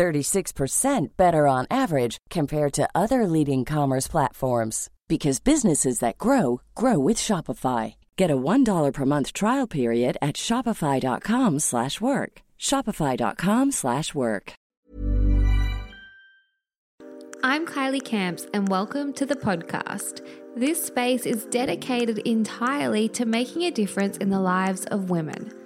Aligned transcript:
36% 0.00 1.08
better 1.18 1.46
on 1.46 1.66
average 1.70 2.16
compared 2.30 2.72
to 2.72 2.88
other 2.94 3.26
leading 3.26 3.66
commerce 3.66 4.08
platforms 4.08 4.88
because 5.08 5.40
businesses 5.40 5.98
that 5.98 6.16
grow 6.16 6.62
grow 6.74 6.98
with 6.98 7.18
Shopify. 7.18 7.96
Get 8.16 8.30
a 8.30 8.36
$1 8.36 8.92
per 8.94 9.04
month 9.04 9.34
trial 9.34 9.66
period 9.66 10.16
at 10.22 10.36
shopify.com/work. 10.36 12.32
shopify.com/work. 12.58 14.52
I'm 17.42 17.64
Kylie 17.66 18.04
Camps 18.04 18.46
and 18.54 18.68
welcome 18.68 19.12
to 19.14 19.26
the 19.26 19.36
podcast. 19.36 20.20
This 20.56 20.78
space 20.84 21.24
is 21.26 21.46
dedicated 21.46 22.18
entirely 22.18 23.08
to 23.18 23.24
making 23.24 23.62
a 23.64 23.70
difference 23.70 24.16
in 24.18 24.30
the 24.30 24.40
lives 24.40 24.84
of 24.86 25.10
women. 25.10 25.59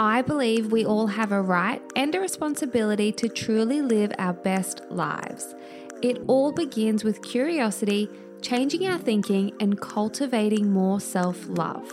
I 0.00 0.22
believe 0.22 0.72
we 0.72 0.86
all 0.86 1.08
have 1.08 1.30
a 1.30 1.42
right 1.42 1.82
and 1.94 2.14
a 2.14 2.20
responsibility 2.20 3.12
to 3.12 3.28
truly 3.28 3.82
live 3.82 4.10
our 4.18 4.32
best 4.32 4.80
lives. 4.88 5.54
It 6.00 6.22
all 6.26 6.52
begins 6.52 7.04
with 7.04 7.20
curiosity, 7.20 8.08
changing 8.40 8.86
our 8.86 8.96
thinking, 8.96 9.52
and 9.60 9.78
cultivating 9.78 10.72
more 10.72 11.00
self 11.00 11.46
love. 11.50 11.92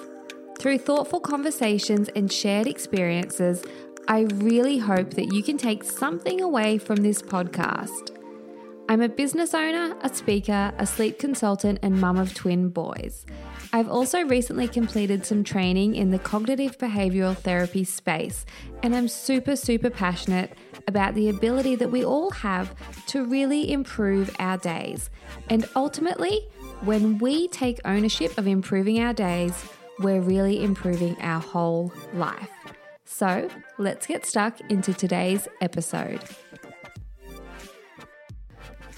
Through 0.57 0.77
thoughtful 0.77 1.19
conversations 1.19 2.07
and 2.15 2.31
shared 2.31 2.65
experiences, 2.65 3.61
I 4.07 4.21
really 4.35 4.77
hope 4.77 5.15
that 5.15 5.33
you 5.33 5.43
can 5.43 5.57
take 5.57 5.83
something 5.83 6.39
away 6.39 6.77
from 6.77 7.03
this 7.03 7.21
podcast. 7.21 8.15
I'm 8.87 9.01
a 9.01 9.09
business 9.09 9.53
owner, 9.53 9.97
a 9.99 10.07
speaker, 10.07 10.73
a 10.77 10.87
sleep 10.87 11.19
consultant, 11.19 11.79
and 11.81 11.99
mum 11.99 12.15
of 12.15 12.33
twin 12.33 12.69
boys. 12.69 13.25
I've 13.77 13.89
also 13.89 14.23
recently 14.23 14.67
completed 14.67 15.23
some 15.23 15.43
training 15.43 15.93
in 15.93 16.09
the 16.09 16.17
cognitive 16.17 16.79
behavioral 16.79 17.37
therapy 17.37 17.83
space, 17.83 18.43
and 18.81 18.95
I'm 18.95 19.07
super, 19.07 19.55
super 19.55 19.91
passionate 19.91 20.53
about 20.87 21.13
the 21.13 21.29
ability 21.29 21.75
that 21.75 21.91
we 21.91 22.03
all 22.03 22.31
have 22.31 22.73
to 23.05 23.23
really 23.23 23.71
improve 23.71 24.35
our 24.39 24.57
days. 24.57 25.11
And 25.51 25.69
ultimately, 25.75 26.47
when 26.85 27.19
we 27.19 27.49
take 27.49 27.79
ownership 27.85 28.35
of 28.39 28.47
improving 28.47 28.99
our 28.99 29.13
days, 29.13 29.53
we're 29.99 30.21
really 30.21 30.63
improving 30.63 31.15
our 31.21 31.39
whole 31.39 31.93
life. 32.15 32.49
So 33.05 33.47
let's 33.77 34.07
get 34.07 34.25
stuck 34.25 34.59
into 34.71 34.91
today's 34.91 35.47
episode. 35.61 36.23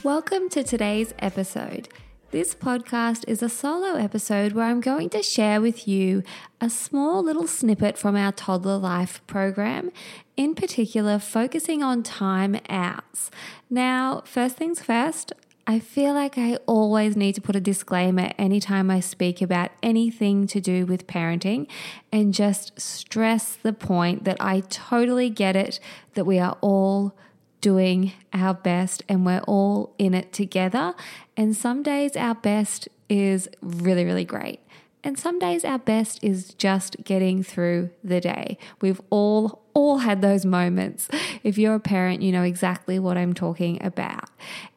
Welcome 0.03 0.47
to 0.51 0.63
today's 0.63 1.13
episode. 1.19 1.89
This 2.31 2.53
podcast 2.53 3.25
is 3.27 3.41
a 3.41 3.49
solo 3.49 3.95
episode 3.95 4.51
where 4.51 4.65
I'm 4.65 4.81
going 4.81 5.09
to 5.09 5.23
share 5.23 5.59
with 5.59 5.87
you 5.87 6.21
a 6.61 6.69
small 6.69 7.23
little 7.23 7.47
snippet 7.47 7.97
from 7.97 8.15
our 8.15 8.31
toddler 8.31 8.77
life 8.77 9.25
program, 9.25 9.91
in 10.37 10.53
particular, 10.53 11.17
focusing 11.17 11.81
on 11.81 12.03
time 12.03 12.59
outs. 12.69 13.31
Now, 13.67 14.21
first 14.25 14.57
things 14.57 14.79
first, 14.79 15.33
I 15.65 15.79
feel 15.79 16.13
like 16.13 16.37
I 16.37 16.57
always 16.67 17.17
need 17.17 17.33
to 17.33 17.41
put 17.41 17.55
a 17.55 17.59
disclaimer 17.59 18.31
anytime 18.37 18.91
I 18.91 18.99
speak 18.99 19.41
about 19.41 19.71
anything 19.81 20.45
to 20.47 20.61
do 20.61 20.85
with 20.85 21.07
parenting 21.07 21.65
and 22.11 22.31
just 22.31 22.79
stress 22.79 23.55
the 23.55 23.73
point 23.73 24.25
that 24.25 24.37
I 24.39 24.59
totally 24.69 25.31
get 25.31 25.55
it 25.55 25.79
that 26.13 26.25
we 26.25 26.37
are 26.37 26.59
all 26.61 27.15
doing 27.61 28.13
our 28.33 28.53
best 28.53 29.03
and 29.09 29.25
we're 29.25 29.41
all 29.41 29.93
in 29.97 30.13
it 30.13 30.31
together. 30.33 30.93
And 31.35 31.55
some 31.55 31.83
days 31.83 32.15
our 32.15 32.35
best 32.35 32.87
is 33.09 33.49
really, 33.61 34.05
really 34.05 34.25
great. 34.25 34.59
And 35.03 35.17
some 35.17 35.39
days 35.39 35.63
our 35.63 35.79
best 35.79 36.23
is 36.23 36.53
just 36.53 37.03
getting 37.03 37.41
through 37.43 37.91
the 38.03 38.19
day. 38.19 38.57
We've 38.81 39.01
all 39.09 39.63
all 39.79 39.97
had 39.99 40.21
those 40.21 40.45
moments. 40.45 41.07
If 41.43 41.57
you're 41.57 41.75
a 41.75 41.79
parent, 41.79 42.21
you 42.21 42.31
know 42.31 42.43
exactly 42.43 42.99
what 42.99 43.17
I'm 43.17 43.33
talking 43.33 43.83
about. 43.83 44.29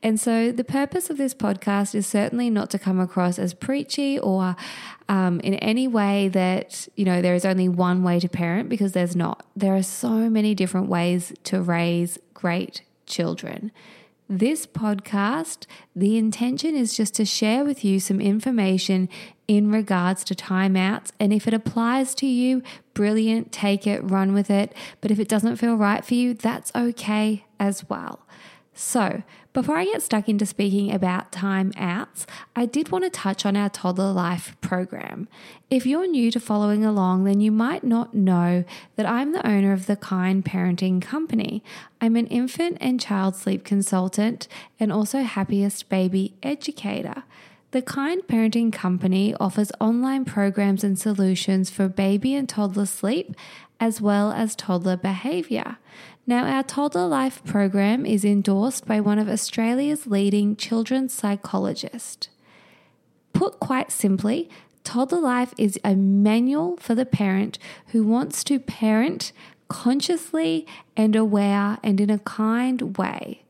And 0.02 0.18
so 0.18 0.52
the 0.52 0.64
purpose 0.64 1.10
of 1.10 1.18
this 1.18 1.34
podcast 1.34 1.94
is 1.94 2.06
certainly 2.06 2.50
not 2.50 2.70
to 2.70 2.78
come 2.78 3.00
across 3.00 3.38
as 3.38 3.54
preachy 3.54 4.18
or 4.18 4.56
um, 5.08 5.40
in 5.40 5.54
any 5.56 5.88
way 5.88 6.28
that, 6.28 6.88
you 6.96 7.04
know, 7.04 7.20
there 7.20 7.34
is 7.34 7.44
only 7.44 7.68
one 7.68 8.02
way 8.02 8.20
to 8.20 8.28
parent 8.28 8.68
because 8.68 8.92
there's 8.92 9.16
not. 9.16 9.44
There 9.56 9.74
are 9.74 9.82
so 9.82 10.30
many 10.30 10.54
different 10.54 10.88
ways 10.88 11.32
to 11.44 11.60
raise 11.60 12.18
great 12.34 12.82
children. 13.06 13.72
This 14.28 14.66
podcast, 14.66 15.66
the 15.94 16.16
intention 16.16 16.74
is 16.74 16.96
just 16.96 17.14
to 17.14 17.24
share 17.24 17.64
with 17.64 17.84
you 17.84 18.00
some 18.00 18.20
information 18.20 19.08
in 19.48 19.70
regards 19.70 20.24
to 20.24 20.34
timeouts. 20.34 21.10
And 21.20 21.32
if 21.32 21.46
it 21.46 21.52
applies 21.52 22.14
to 22.16 22.26
you, 22.26 22.62
brilliant, 22.94 23.52
take 23.52 23.86
it, 23.86 23.98
run 24.00 24.32
with 24.32 24.48
it. 24.48 24.74
But 25.00 25.10
if 25.10 25.18
it 25.18 25.28
doesn't 25.28 25.56
feel 25.56 25.76
right 25.76 26.04
for 26.04 26.14
you, 26.14 26.34
that's 26.34 26.72
okay 26.74 27.44
as 27.60 27.88
well. 27.88 28.26
So, 28.74 29.22
before 29.52 29.76
I 29.76 29.84
get 29.84 30.02
stuck 30.02 30.28
into 30.30 30.46
speaking 30.46 30.92
about 30.92 31.30
time 31.30 31.72
outs, 31.76 32.26
I 32.56 32.64
did 32.64 32.90
want 32.90 33.04
to 33.04 33.10
touch 33.10 33.44
on 33.44 33.54
our 33.54 33.68
toddler 33.68 34.10
life 34.10 34.56
program. 34.62 35.28
If 35.68 35.84
you're 35.84 36.06
new 36.06 36.30
to 36.30 36.40
following 36.40 36.84
along, 36.84 37.24
then 37.24 37.40
you 37.40 37.52
might 37.52 37.84
not 37.84 38.14
know 38.14 38.64
that 38.96 39.04
I'm 39.04 39.32
the 39.32 39.46
owner 39.46 39.72
of 39.72 39.86
the 39.86 39.96
Kind 39.96 40.44
Parenting 40.44 41.02
Company. 41.02 41.62
I'm 42.00 42.16
an 42.16 42.28
infant 42.28 42.78
and 42.80 42.98
child 42.98 43.36
sleep 43.36 43.62
consultant 43.62 44.48
and 44.80 44.90
also 44.90 45.22
happiest 45.22 45.90
baby 45.90 46.34
educator. 46.42 47.24
The 47.72 47.82
Kind 47.82 48.22
Parenting 48.26 48.72
Company 48.72 49.34
offers 49.38 49.72
online 49.80 50.24
programs 50.24 50.82
and 50.82 50.98
solutions 50.98 51.68
for 51.68 51.88
baby 51.88 52.34
and 52.34 52.48
toddler 52.48 52.86
sleep 52.86 53.34
as 53.82 54.00
well 54.00 54.30
as 54.30 54.54
toddler 54.54 54.96
behavior. 54.96 55.76
Now, 56.24 56.44
our 56.44 56.62
Toddler 56.62 57.08
Life 57.08 57.42
program 57.44 58.06
is 58.06 58.24
endorsed 58.24 58.86
by 58.86 59.00
one 59.00 59.18
of 59.18 59.28
Australia's 59.28 60.06
leading 60.06 60.54
children's 60.54 61.12
psychologists. 61.12 62.28
Put 63.32 63.58
quite 63.58 63.90
simply, 63.90 64.48
Toddler 64.84 65.20
Life 65.20 65.52
is 65.58 65.80
a 65.82 65.96
manual 65.96 66.76
for 66.76 66.94
the 66.94 67.04
parent 67.04 67.58
who 67.88 68.04
wants 68.04 68.44
to 68.44 68.60
parent 68.60 69.32
consciously 69.66 70.64
and 70.96 71.16
aware 71.16 71.78
and 71.82 72.00
in 72.00 72.10
a 72.10 72.20
kind 72.20 72.96
way. 72.96 73.42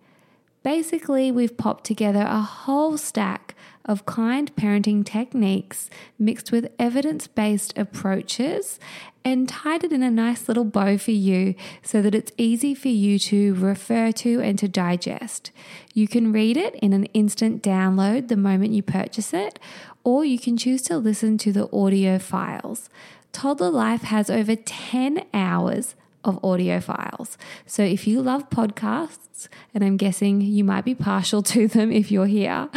Basically, 0.62 1.30
we've 1.30 1.58
popped 1.58 1.84
together 1.84 2.24
a 2.26 2.40
whole 2.40 2.96
stack 2.96 3.54
of 3.84 4.06
kind 4.06 4.54
parenting 4.56 5.04
techniques 5.04 5.90
mixed 6.18 6.52
with 6.52 6.70
evidence 6.78 7.26
based 7.26 7.76
approaches 7.76 8.78
and 9.24 9.48
tied 9.48 9.84
it 9.84 9.92
in 9.92 10.02
a 10.02 10.10
nice 10.10 10.48
little 10.48 10.64
bow 10.64 10.96
for 10.98 11.12
you 11.12 11.54
so 11.82 12.02
that 12.02 12.14
it's 12.14 12.32
easy 12.36 12.74
for 12.74 12.88
you 12.88 13.18
to 13.18 13.54
refer 13.54 14.10
to 14.10 14.40
and 14.40 14.58
to 14.58 14.68
digest. 14.68 15.50
You 15.94 16.08
can 16.08 16.32
read 16.32 16.56
it 16.56 16.74
in 16.76 16.92
an 16.92 17.04
instant 17.06 17.62
download 17.62 18.28
the 18.28 18.36
moment 18.36 18.72
you 18.72 18.82
purchase 18.82 19.32
it, 19.32 19.58
or 20.04 20.24
you 20.24 20.38
can 20.38 20.56
choose 20.56 20.82
to 20.82 20.98
listen 20.98 21.38
to 21.38 21.52
the 21.52 21.68
audio 21.72 22.18
files. 22.18 22.88
Toddler 23.32 23.70
Life 23.70 24.02
has 24.02 24.28
over 24.28 24.56
10 24.56 25.24
hours 25.32 25.94
of 26.24 26.42
audio 26.44 26.80
files. 26.80 27.36
So 27.66 27.82
if 27.82 28.06
you 28.06 28.22
love 28.22 28.50
podcasts, 28.50 29.48
and 29.74 29.82
I'm 29.82 29.96
guessing 29.96 30.40
you 30.40 30.64
might 30.64 30.84
be 30.84 30.94
partial 30.94 31.42
to 31.54 31.66
them 31.66 31.90
if 31.90 32.10
you're 32.10 32.26
here, 32.26 32.68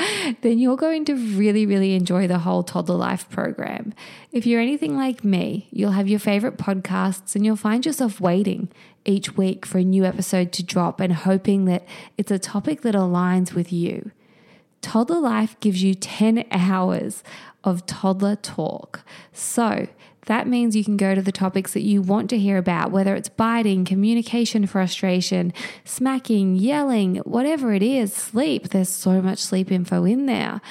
then 0.41 0.57
you're 0.57 0.77
going 0.77 1.05
to 1.05 1.15
really, 1.15 1.65
really 1.65 1.93
enjoy 1.93 2.27
the 2.27 2.39
whole 2.39 2.63
Toddler 2.63 2.95
Life 2.95 3.29
program. 3.29 3.93
If 4.31 4.45
you're 4.45 4.61
anything 4.61 4.97
like 4.97 5.23
me, 5.23 5.67
you'll 5.71 5.91
have 5.91 6.07
your 6.07 6.19
favorite 6.19 6.57
podcasts 6.57 7.35
and 7.35 7.45
you'll 7.45 7.55
find 7.55 7.85
yourself 7.85 8.19
waiting 8.19 8.69
each 9.05 9.37
week 9.37 9.65
for 9.65 9.77
a 9.77 9.83
new 9.83 10.03
episode 10.03 10.51
to 10.53 10.63
drop 10.63 10.99
and 10.99 11.13
hoping 11.13 11.65
that 11.65 11.85
it's 12.17 12.31
a 12.31 12.39
topic 12.39 12.81
that 12.81 12.95
aligns 12.95 13.53
with 13.53 13.71
you. 13.71 14.11
Toddler 14.81 15.19
Life 15.19 15.59
gives 15.59 15.81
you 15.83 15.95
10 15.95 16.45
hours 16.51 17.23
of 17.63 17.85
toddler 17.85 18.35
talk. 18.35 19.03
So, 19.33 19.87
that 20.25 20.47
means 20.47 20.75
you 20.75 20.83
can 20.83 20.97
go 20.97 21.15
to 21.15 21.21
the 21.21 21.31
topics 21.31 21.73
that 21.73 21.81
you 21.81 22.01
want 22.01 22.29
to 22.31 22.37
hear 22.37 22.57
about, 22.57 22.91
whether 22.91 23.15
it's 23.15 23.29
biting, 23.29 23.85
communication 23.85 24.65
frustration, 24.65 25.53
smacking, 25.83 26.55
yelling, 26.55 27.17
whatever 27.17 27.73
it 27.73 27.83
is, 27.83 28.13
sleep. 28.13 28.69
There's 28.69 28.89
so 28.89 29.21
much 29.21 29.39
sleep 29.39 29.71
info 29.71 30.03
in 30.03 30.25
there. 30.25 30.61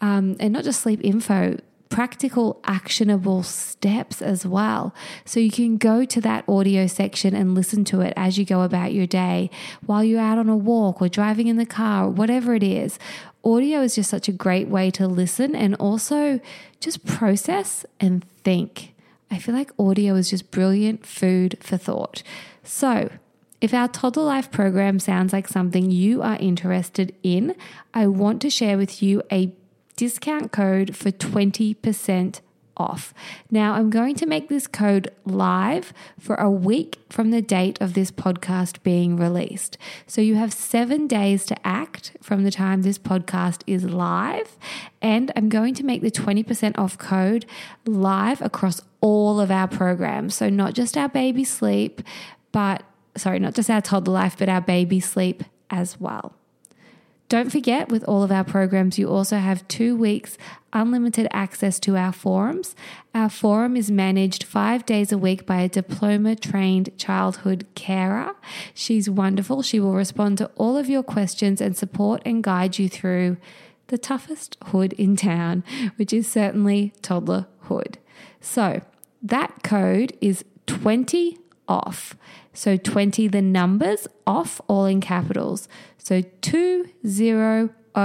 Um, 0.00 0.36
and 0.40 0.52
not 0.52 0.64
just 0.64 0.80
sleep 0.80 1.00
info, 1.02 1.58
practical, 1.92 2.58
actionable 2.64 3.42
steps 3.42 4.22
as 4.22 4.46
well. 4.46 4.94
So 5.26 5.38
you 5.40 5.50
can 5.50 5.76
go 5.76 6.06
to 6.06 6.20
that 6.22 6.48
audio 6.48 6.86
section 6.86 7.34
and 7.34 7.54
listen 7.54 7.84
to 7.86 8.00
it 8.00 8.14
as 8.16 8.38
you 8.38 8.46
go 8.46 8.62
about 8.62 8.94
your 8.94 9.06
day 9.06 9.50
while 9.84 10.02
you're 10.02 10.20
out 10.20 10.38
on 10.38 10.48
a 10.48 10.56
walk 10.56 11.02
or 11.02 11.08
driving 11.10 11.48
in 11.48 11.58
the 11.58 11.66
car, 11.66 12.08
whatever 12.08 12.54
it 12.54 12.62
is. 12.62 12.98
audio 13.44 13.82
is 13.82 13.96
just 13.96 14.08
such 14.08 14.26
a 14.26 14.32
great 14.32 14.68
way 14.68 14.90
to 14.92 15.06
listen 15.06 15.54
and 15.54 15.74
also 15.74 16.40
just 16.80 17.04
process 17.04 17.84
and 18.00 18.24
think. 18.42 18.91
I 19.32 19.38
feel 19.38 19.54
like 19.54 19.72
audio 19.78 20.14
is 20.16 20.28
just 20.28 20.50
brilliant 20.50 21.06
food 21.06 21.56
for 21.58 21.78
thought. 21.78 22.22
So, 22.62 23.10
if 23.62 23.72
our 23.72 23.88
toddler 23.88 24.24
life 24.24 24.50
program 24.50 24.98
sounds 24.98 25.32
like 25.32 25.48
something 25.48 25.90
you 25.90 26.20
are 26.20 26.36
interested 26.36 27.14
in, 27.22 27.56
I 27.94 28.08
want 28.08 28.42
to 28.42 28.50
share 28.50 28.76
with 28.76 29.02
you 29.02 29.22
a 29.32 29.50
discount 29.96 30.52
code 30.52 30.94
for 30.94 31.10
20% 31.10 32.40
off. 32.82 33.14
Now, 33.50 33.74
I'm 33.74 33.90
going 33.90 34.14
to 34.16 34.26
make 34.26 34.48
this 34.48 34.66
code 34.66 35.08
live 35.24 35.92
for 36.18 36.34
a 36.36 36.50
week 36.50 36.98
from 37.08 37.30
the 37.30 37.40
date 37.40 37.80
of 37.80 37.94
this 37.94 38.10
podcast 38.10 38.82
being 38.82 39.16
released. 39.16 39.78
So 40.06 40.20
you 40.20 40.34
have 40.34 40.52
seven 40.52 41.06
days 41.06 41.46
to 41.46 41.66
act 41.66 42.16
from 42.20 42.42
the 42.44 42.50
time 42.50 42.82
this 42.82 42.98
podcast 42.98 43.62
is 43.66 43.84
live. 43.84 44.58
And 45.00 45.30
I'm 45.36 45.48
going 45.48 45.74
to 45.74 45.84
make 45.84 46.02
the 46.02 46.10
20% 46.10 46.78
off 46.78 46.98
code 46.98 47.46
live 47.86 48.42
across 48.42 48.80
all 49.00 49.40
of 49.40 49.50
our 49.50 49.68
programs. 49.68 50.34
So 50.34 50.48
not 50.48 50.74
just 50.74 50.96
our 50.96 51.08
baby 51.08 51.44
sleep, 51.44 52.02
but 52.50 52.82
sorry, 53.16 53.38
not 53.38 53.54
just 53.54 53.70
our 53.70 53.80
toddler 53.80 54.14
life, 54.14 54.36
but 54.38 54.48
our 54.48 54.60
baby 54.60 55.00
sleep 55.00 55.44
as 55.70 56.00
well. 56.00 56.34
Don't 57.32 57.50
forget, 57.50 57.88
with 57.88 58.04
all 58.04 58.22
of 58.22 58.30
our 58.30 58.44
programs, 58.44 58.98
you 58.98 59.08
also 59.08 59.38
have 59.38 59.66
two 59.66 59.96
weeks 59.96 60.36
unlimited 60.74 61.26
access 61.32 61.80
to 61.80 61.96
our 61.96 62.12
forums. 62.12 62.76
Our 63.14 63.30
forum 63.30 63.74
is 63.74 63.90
managed 63.90 64.44
five 64.44 64.84
days 64.84 65.12
a 65.12 65.16
week 65.16 65.46
by 65.46 65.62
a 65.62 65.68
diploma 65.70 66.36
trained 66.36 66.90
childhood 66.98 67.64
carer. 67.74 68.36
She's 68.74 69.08
wonderful. 69.08 69.62
She 69.62 69.80
will 69.80 69.94
respond 69.94 70.36
to 70.38 70.50
all 70.56 70.76
of 70.76 70.90
your 70.90 71.02
questions 71.02 71.62
and 71.62 71.74
support 71.74 72.20
and 72.26 72.44
guide 72.44 72.78
you 72.78 72.86
through 72.86 73.38
the 73.86 73.96
toughest 73.96 74.58
hood 74.66 74.92
in 74.92 75.16
town, 75.16 75.64
which 75.96 76.12
is 76.12 76.30
certainly 76.30 76.92
toddlerhood. 77.00 77.94
So 78.42 78.82
that 79.22 79.62
code 79.62 80.14
is 80.20 80.44
20 80.66 81.38
off. 81.66 82.14
So 82.52 82.76
20 82.76 83.28
the 83.28 83.40
numbers 83.40 84.06
off 84.26 84.60
all 84.68 84.84
in 84.84 85.00
capitals. 85.00 85.68
So 86.02 86.22
20OFF 86.22 88.04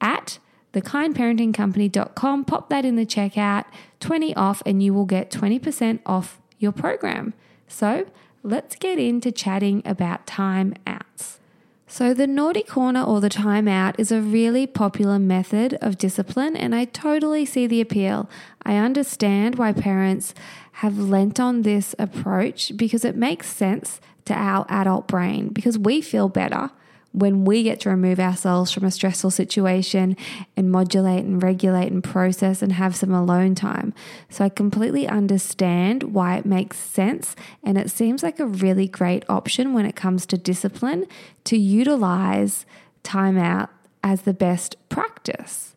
at 0.00 0.38
thekindparentingcompany.com. 0.72 2.44
Pop 2.44 2.68
that 2.68 2.84
in 2.84 2.96
the 2.96 3.06
checkout, 3.06 3.64
20 4.00 4.34
off, 4.34 4.62
and 4.66 4.82
you 4.82 4.92
will 4.92 5.06
get 5.06 5.30
20% 5.30 6.00
off 6.04 6.40
your 6.58 6.72
program. 6.72 7.34
So 7.68 8.06
let's 8.42 8.74
get 8.74 8.98
into 8.98 9.30
chatting 9.30 9.82
about 9.84 10.26
time 10.26 10.74
outs. 10.86 11.38
So, 11.86 12.12
the 12.12 12.26
naughty 12.26 12.64
corner 12.64 13.04
or 13.04 13.20
the 13.20 13.28
timeout 13.28 13.94
is 13.98 14.10
a 14.10 14.20
really 14.20 14.66
popular 14.66 15.20
method 15.20 15.74
of 15.80 15.96
discipline, 15.96 16.56
and 16.56 16.74
I 16.74 16.86
totally 16.86 17.44
see 17.44 17.68
the 17.68 17.80
appeal. 17.80 18.28
I 18.64 18.76
understand 18.78 19.58
why 19.58 19.72
parents 19.72 20.34
have 20.78 20.98
lent 20.98 21.38
on 21.38 21.62
this 21.62 21.94
approach 21.98 22.76
because 22.76 23.04
it 23.04 23.16
makes 23.16 23.46
sense 23.46 24.00
to 24.24 24.34
our 24.34 24.66
adult 24.68 25.06
brain 25.06 25.48
because 25.48 25.78
we 25.78 26.00
feel 26.00 26.28
better 26.28 26.70
when 27.12 27.44
we 27.44 27.62
get 27.62 27.78
to 27.78 27.88
remove 27.88 28.18
ourselves 28.18 28.72
from 28.72 28.82
a 28.82 28.90
stressful 28.90 29.30
situation 29.30 30.16
and 30.56 30.72
modulate 30.72 31.24
and 31.24 31.40
regulate 31.40 31.92
and 31.92 32.02
process 32.02 32.60
and 32.60 32.72
have 32.72 32.96
some 32.96 33.12
alone 33.12 33.54
time. 33.54 33.94
So 34.28 34.44
I 34.44 34.48
completely 34.48 35.06
understand 35.06 36.02
why 36.02 36.38
it 36.38 36.44
makes 36.44 36.76
sense. 36.76 37.36
And 37.62 37.78
it 37.78 37.88
seems 37.88 38.24
like 38.24 38.40
a 38.40 38.46
really 38.46 38.88
great 38.88 39.24
option 39.28 39.74
when 39.74 39.86
it 39.86 39.94
comes 39.94 40.26
to 40.26 40.36
discipline 40.36 41.06
to 41.44 41.56
utilize 41.56 42.66
time 43.04 43.38
out 43.38 43.70
as 44.02 44.22
the 44.22 44.34
best 44.34 44.76
practice. 44.88 45.76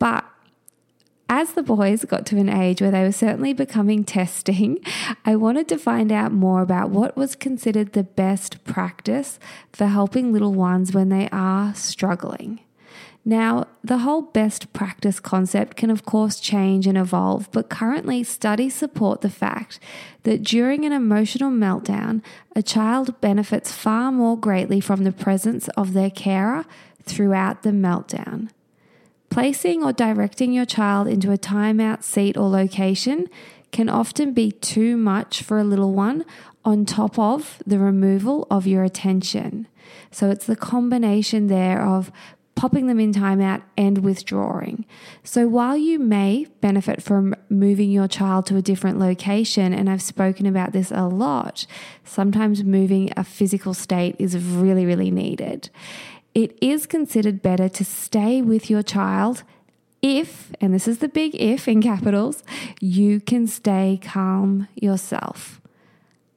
But 0.00 0.24
as 1.34 1.54
the 1.54 1.64
boys 1.64 2.04
got 2.04 2.24
to 2.26 2.38
an 2.38 2.48
age 2.48 2.80
where 2.80 2.92
they 2.92 3.02
were 3.02 3.10
certainly 3.10 3.52
becoming 3.52 4.04
testing, 4.04 4.78
I 5.24 5.34
wanted 5.34 5.66
to 5.66 5.78
find 5.78 6.12
out 6.12 6.30
more 6.30 6.62
about 6.62 6.90
what 6.90 7.16
was 7.16 7.34
considered 7.34 7.92
the 7.92 8.04
best 8.04 8.62
practice 8.62 9.40
for 9.72 9.86
helping 9.86 10.32
little 10.32 10.54
ones 10.54 10.94
when 10.94 11.08
they 11.08 11.28
are 11.32 11.74
struggling. 11.74 12.60
Now, 13.24 13.66
the 13.82 13.98
whole 13.98 14.22
best 14.22 14.72
practice 14.72 15.18
concept 15.18 15.76
can, 15.76 15.90
of 15.90 16.04
course, 16.04 16.38
change 16.38 16.86
and 16.86 16.96
evolve, 16.96 17.50
but 17.50 17.68
currently 17.68 18.22
studies 18.22 18.76
support 18.76 19.20
the 19.20 19.30
fact 19.30 19.80
that 20.22 20.44
during 20.44 20.84
an 20.84 20.92
emotional 20.92 21.50
meltdown, 21.50 22.22
a 22.54 22.62
child 22.62 23.20
benefits 23.20 23.72
far 23.72 24.12
more 24.12 24.38
greatly 24.38 24.78
from 24.78 25.02
the 25.02 25.10
presence 25.10 25.66
of 25.70 25.94
their 25.94 26.10
carer 26.10 26.64
throughout 27.02 27.64
the 27.64 27.70
meltdown. 27.70 28.50
Placing 29.34 29.82
or 29.82 29.92
directing 29.92 30.52
your 30.52 30.64
child 30.64 31.08
into 31.08 31.32
a 31.32 31.36
timeout 31.36 32.04
seat 32.04 32.36
or 32.36 32.48
location 32.48 33.26
can 33.72 33.88
often 33.88 34.32
be 34.32 34.52
too 34.52 34.96
much 34.96 35.42
for 35.42 35.58
a 35.58 35.64
little 35.64 35.92
one 35.92 36.24
on 36.64 36.86
top 36.86 37.18
of 37.18 37.60
the 37.66 37.80
removal 37.80 38.46
of 38.48 38.64
your 38.64 38.84
attention. 38.84 39.66
So 40.12 40.30
it's 40.30 40.46
the 40.46 40.54
combination 40.54 41.48
there 41.48 41.82
of 41.82 42.12
popping 42.54 42.86
them 42.86 43.00
in 43.00 43.12
timeout 43.12 43.64
and 43.76 44.04
withdrawing. 44.04 44.86
So 45.24 45.48
while 45.48 45.76
you 45.76 45.98
may 45.98 46.46
benefit 46.60 47.02
from 47.02 47.34
moving 47.48 47.90
your 47.90 48.06
child 48.06 48.46
to 48.46 48.56
a 48.56 48.62
different 48.62 49.00
location, 49.00 49.74
and 49.74 49.90
I've 49.90 50.00
spoken 50.00 50.46
about 50.46 50.70
this 50.70 50.92
a 50.92 51.08
lot, 51.08 51.66
sometimes 52.04 52.62
moving 52.62 53.10
a 53.16 53.24
physical 53.24 53.74
state 53.74 54.14
is 54.20 54.38
really, 54.38 54.86
really 54.86 55.10
needed 55.10 55.70
it 56.34 56.58
is 56.60 56.86
considered 56.86 57.42
better 57.42 57.68
to 57.68 57.84
stay 57.84 58.42
with 58.42 58.68
your 58.68 58.82
child 58.82 59.44
if, 60.02 60.52
and 60.60 60.74
this 60.74 60.86
is 60.86 60.98
the 60.98 61.08
big 61.08 61.34
if 61.34 61.66
in 61.66 61.80
capitals, 61.80 62.44
you 62.78 63.20
can 63.20 63.46
stay 63.46 63.98
calm 64.02 64.68
yourself. 64.74 65.62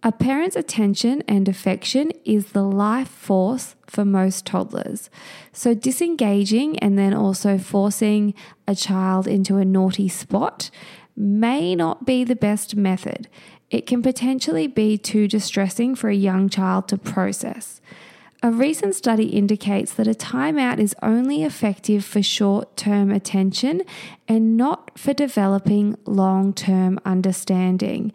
A 0.04 0.12
parent's 0.14 0.56
attention 0.56 1.22
and 1.28 1.50
affection 1.50 2.14
is 2.24 2.54
the 2.54 2.64
life 2.64 3.10
force 3.10 3.76
for 3.86 4.06
most 4.06 4.46
toddlers. 4.46 5.10
So, 5.52 5.74
disengaging 5.74 6.80
and 6.80 6.98
then 6.98 7.14
also 7.14 7.58
forcing 7.58 8.34
a 8.68 8.76
child 8.76 9.28
into 9.28 9.58
a 9.58 9.66
naughty 9.66 10.08
spot 10.08 10.70
may 11.18 11.76
not 11.76 12.06
be 12.06 12.24
the 12.24 12.38
best 12.38 12.78
method. 12.78 13.28
It 13.70 13.86
can 13.86 14.02
potentially 14.02 14.68
be 14.68 14.98
too 14.98 15.28
distressing 15.28 15.94
for 15.96 16.10
a 16.10 16.16
young 16.16 16.48
child 16.48 16.88
to 16.88 16.98
process. 16.98 17.82
A 18.44 18.51
recent 18.51 18.94
study 18.94 19.30
indicates 19.30 19.94
that 19.95 20.07
a 20.07 20.13
timeout 20.13 20.78
is 20.80 20.95
only 21.01 21.44
effective 21.44 22.06
for 22.06 22.22
short 22.22 22.78
term 22.78 23.09
attention 23.09 23.81
and 24.28 24.56
not 24.56 24.97
for 24.97 25.14
developing 25.14 25.97
long 26.06 26.54
term 26.54 27.00
understanding. 27.04 28.14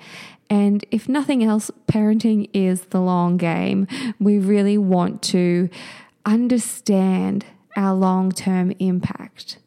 And 0.49 0.85
if 0.91 1.09
nothing 1.09 1.43
else, 1.43 1.71
parenting 1.89 2.49
is 2.53 2.83
the 2.83 3.01
long 3.01 3.37
game. 3.37 3.89
We 4.21 4.39
really 4.39 4.79
want 4.79 5.23
to 5.23 5.69
understand 6.25 7.47
our 7.77 7.95
long 7.95 8.31
term 8.31 8.73
impact. 8.79 9.59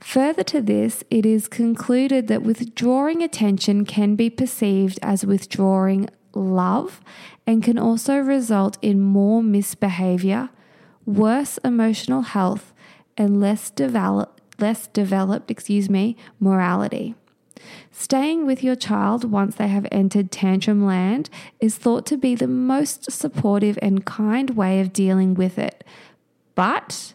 Further 0.00 0.44
to 0.44 0.60
this, 0.60 1.02
it 1.10 1.26
is 1.26 1.48
concluded 1.48 2.28
that 2.28 2.42
withdrawing 2.42 3.22
attention 3.22 3.84
can 3.84 4.14
be 4.14 4.30
perceived 4.30 4.98
as 5.02 5.26
withdrawing 5.26 6.08
love 6.34 7.00
and 7.46 7.62
can 7.62 7.78
also 7.78 8.18
result 8.18 8.78
in 8.82 9.00
more 9.00 9.42
misbehavior, 9.42 10.50
worse 11.06 11.58
emotional 11.58 12.22
health, 12.22 12.74
and 13.16 13.40
less 13.40 13.70
develop, 13.70 14.40
less 14.58 14.86
developed, 14.88 15.50
excuse 15.50 15.88
me, 15.88 16.16
morality. 16.38 17.14
Staying 17.90 18.46
with 18.46 18.62
your 18.62 18.76
child 18.76 19.30
once 19.30 19.56
they 19.56 19.68
have 19.68 19.86
entered 19.90 20.30
tantrum 20.30 20.84
land 20.84 21.28
is 21.60 21.76
thought 21.76 22.06
to 22.06 22.16
be 22.16 22.34
the 22.34 22.46
most 22.46 23.10
supportive 23.10 23.78
and 23.82 24.04
kind 24.06 24.50
way 24.50 24.80
of 24.80 24.92
dealing 24.92 25.34
with 25.34 25.58
it. 25.58 25.82
But 26.54 27.14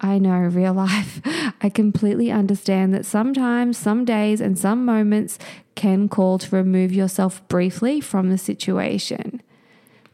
I 0.00 0.18
know, 0.18 0.38
real 0.38 0.74
life. 0.74 1.20
I 1.60 1.68
completely 1.68 2.30
understand 2.30 2.94
that 2.94 3.06
sometimes, 3.06 3.76
some 3.76 4.04
days, 4.04 4.40
and 4.40 4.58
some 4.58 4.84
moments 4.84 5.38
can 5.78 6.08
call 6.08 6.38
to 6.38 6.56
remove 6.56 6.92
yourself 6.92 7.46
briefly 7.46 8.00
from 8.00 8.30
the 8.30 8.36
situation. 8.36 9.40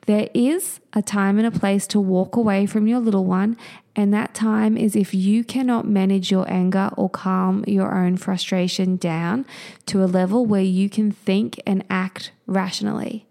There 0.04 0.28
is 0.34 0.78
a 0.92 1.00
time 1.00 1.38
and 1.38 1.46
a 1.46 1.58
place 1.58 1.86
to 1.86 1.98
walk 1.98 2.36
away 2.36 2.66
from 2.66 2.86
your 2.86 3.00
little 3.00 3.24
one, 3.24 3.56
and 3.96 4.12
that 4.12 4.34
time 4.34 4.76
is 4.76 4.94
if 4.94 5.14
you 5.14 5.42
cannot 5.42 5.88
manage 5.88 6.30
your 6.30 6.44
anger 6.52 6.90
or 6.98 7.08
calm 7.08 7.64
your 7.66 7.94
own 7.94 8.18
frustration 8.18 8.96
down 8.96 9.46
to 9.86 10.04
a 10.04 10.12
level 10.20 10.44
where 10.44 10.60
you 10.60 10.90
can 10.90 11.10
think 11.10 11.58
and 11.66 11.82
act 11.88 12.32
rationally. 12.46 13.26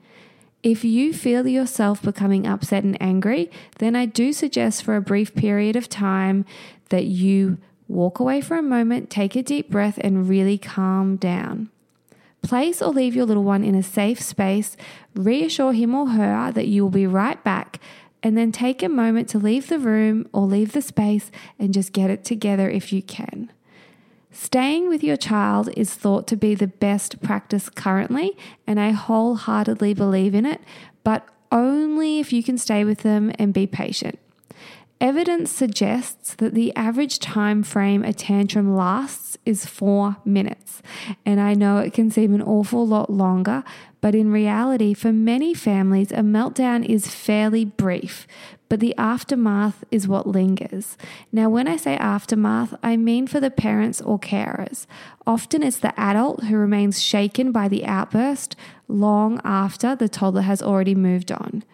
If 0.63 0.83
you 0.83 1.13
feel 1.13 1.47
yourself 1.47 2.01
becoming 2.01 2.47
upset 2.47 2.83
and 2.83 2.99
angry, 2.99 3.51
then 3.77 3.95
I 3.95 4.07
do 4.07 4.33
suggest 4.33 4.81
for 4.81 4.95
a 4.95 5.01
brief 5.01 5.35
period 5.35 5.75
of 5.75 5.87
time 5.87 6.45
that 6.89 7.05
you 7.05 7.59
walk 7.87 8.19
away 8.19 8.41
for 8.41 8.57
a 8.57 8.63
moment, 8.63 9.11
take 9.11 9.35
a 9.35 9.43
deep 9.43 9.69
breath, 9.69 9.99
and 10.01 10.27
really 10.27 10.57
calm 10.57 11.17
down. 11.17 11.69
Place 12.43 12.81
or 12.81 12.93
leave 12.93 13.15
your 13.15 13.25
little 13.25 13.43
one 13.43 13.63
in 13.63 13.73
a 13.73 13.81
safe 13.81 14.21
space, 14.21 14.77
reassure 15.15 15.73
him 15.73 15.95
or 15.95 16.09
her 16.09 16.51
that 16.51 16.67
you 16.67 16.83
will 16.83 16.91
be 16.91 17.07
right 17.07 17.43
back. 17.43 17.79
and 18.23 18.37
then 18.37 18.53
take 18.53 18.81
a 18.81 18.89
moment 18.89 19.27
to 19.27 19.37
leave 19.37 19.67
the 19.67 19.77
room 19.77 20.27
or 20.31 20.43
leave 20.43 20.71
the 20.71 20.81
space 20.81 21.29
and 21.59 21.73
just 21.73 21.91
get 21.91 22.09
it 22.09 22.23
together 22.23 22.69
if 22.69 22.93
you 22.93 23.01
can. 23.01 23.51
Staying 24.31 24.87
with 24.87 25.03
your 25.03 25.17
child 25.17 25.69
is 25.75 25.93
thought 25.93 26.25
to 26.27 26.37
be 26.37 26.55
the 26.55 26.67
best 26.67 27.21
practice 27.21 27.69
currently, 27.69 28.35
and 28.65 28.79
I 28.79 28.91
wholeheartedly 28.91 29.93
believe 29.93 30.33
in 30.33 30.45
it, 30.45 30.61
but 31.03 31.27
only 31.51 32.19
if 32.19 32.33
you 32.33 32.41
can 32.41 32.57
stay 32.57 32.83
with 32.83 32.99
them 32.99 33.31
and 33.37 33.53
be 33.53 33.67
patient. 33.67 34.17
Evidence 35.03 35.51
suggests 35.51 36.33
that 36.35 36.53
the 36.53 36.73
average 36.77 37.19
time 37.19 37.61
frame 37.61 38.05
a 38.05 38.13
tantrum 38.13 38.73
lasts 38.73 39.37
is 39.45 39.65
four 39.65 40.15
minutes. 40.23 40.81
And 41.25 41.41
I 41.41 41.55
know 41.55 41.79
it 41.79 41.91
can 41.91 42.09
seem 42.09 42.33
an 42.33 42.41
awful 42.41 42.87
lot 42.87 43.09
longer, 43.09 43.65
but 43.99 44.15
in 44.15 44.31
reality, 44.31 44.93
for 44.93 45.11
many 45.11 45.53
families, 45.53 46.13
a 46.13 46.19
meltdown 46.19 46.85
is 46.85 47.13
fairly 47.13 47.65
brief, 47.65 48.25
but 48.69 48.79
the 48.79 48.95
aftermath 48.97 49.83
is 49.91 50.07
what 50.07 50.25
lingers. 50.25 50.97
Now, 51.33 51.49
when 51.49 51.67
I 51.67 51.75
say 51.75 51.97
aftermath, 51.97 52.73
I 52.81 52.95
mean 52.95 53.27
for 53.27 53.41
the 53.41 53.51
parents 53.51 53.99
or 53.99 54.17
carers. 54.17 54.87
Often 55.27 55.63
it's 55.63 55.79
the 55.79 55.99
adult 55.99 56.45
who 56.45 56.55
remains 56.55 57.03
shaken 57.03 57.51
by 57.51 57.67
the 57.67 57.85
outburst 57.85 58.55
long 58.87 59.41
after 59.43 59.97
the 59.97 60.07
toddler 60.07 60.43
has 60.43 60.61
already 60.61 60.95
moved 60.95 61.29
on 61.29 61.65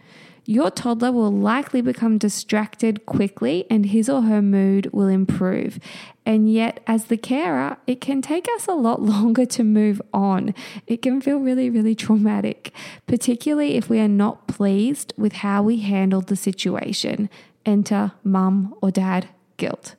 your 0.50 0.72
toddler 0.72 1.12
will 1.12 1.32
likely 1.32 1.80
become 1.80 2.18
distracted 2.18 3.06
quickly 3.06 3.68
and 3.70 3.86
his 3.86 4.10
or 4.10 4.24
her 4.24 4.42
mood 4.42 4.92
will 4.92 5.08
improve. 5.08 5.78
And 6.26 6.52
yet, 6.52 6.80
as 6.88 7.06
the 7.06 7.18
carer, 7.18 7.78
it 7.86 8.02
can 8.02 8.24
take 8.24 8.48
us 8.56 8.66
a 8.66 8.74
lot 8.74 9.00
longer 9.14 9.46
to 9.46 9.64
move 9.64 10.02
on. 10.12 10.56
It 10.88 11.04
can 11.04 11.22
feel 11.22 11.38
really, 11.38 11.70
really 11.70 11.94
traumatic, 11.94 12.74
particularly 13.06 13.76
if 13.76 13.92
we 13.92 14.00
are 14.00 14.08
not 14.08 14.48
pleased 14.48 15.14
with 15.18 15.34
how 15.34 15.62
we 15.62 15.82
handled 15.82 16.30
the 16.30 16.36
situation. 16.36 17.30
Enter 17.64 18.14
mum 18.24 18.74
or 18.82 18.90
dad 18.90 19.30
guilt. 19.58 19.96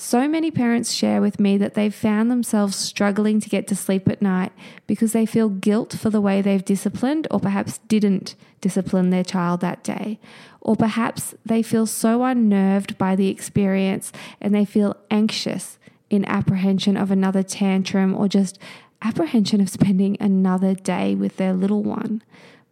So 0.00 0.28
many 0.28 0.52
parents 0.52 0.92
share 0.92 1.20
with 1.20 1.40
me 1.40 1.58
that 1.58 1.74
they've 1.74 1.92
found 1.92 2.30
themselves 2.30 2.76
struggling 2.76 3.40
to 3.40 3.48
get 3.48 3.66
to 3.66 3.74
sleep 3.74 4.08
at 4.08 4.22
night 4.22 4.52
because 4.86 5.10
they 5.10 5.26
feel 5.26 5.48
guilt 5.48 5.92
for 5.92 6.08
the 6.08 6.20
way 6.20 6.40
they've 6.40 6.64
disciplined 6.64 7.26
or 7.32 7.40
perhaps 7.40 7.78
didn't 7.88 8.36
discipline 8.60 9.10
their 9.10 9.24
child 9.24 9.60
that 9.60 9.82
day. 9.82 10.20
Or 10.60 10.76
perhaps 10.76 11.34
they 11.44 11.64
feel 11.64 11.84
so 11.84 12.22
unnerved 12.22 12.96
by 12.96 13.16
the 13.16 13.26
experience 13.26 14.12
and 14.40 14.54
they 14.54 14.64
feel 14.64 14.96
anxious 15.10 15.80
in 16.10 16.24
apprehension 16.26 16.96
of 16.96 17.10
another 17.10 17.42
tantrum 17.42 18.14
or 18.14 18.28
just 18.28 18.56
apprehension 19.02 19.60
of 19.60 19.68
spending 19.68 20.16
another 20.20 20.76
day 20.76 21.16
with 21.16 21.38
their 21.38 21.52
little 21.52 21.82
one. 21.82 22.22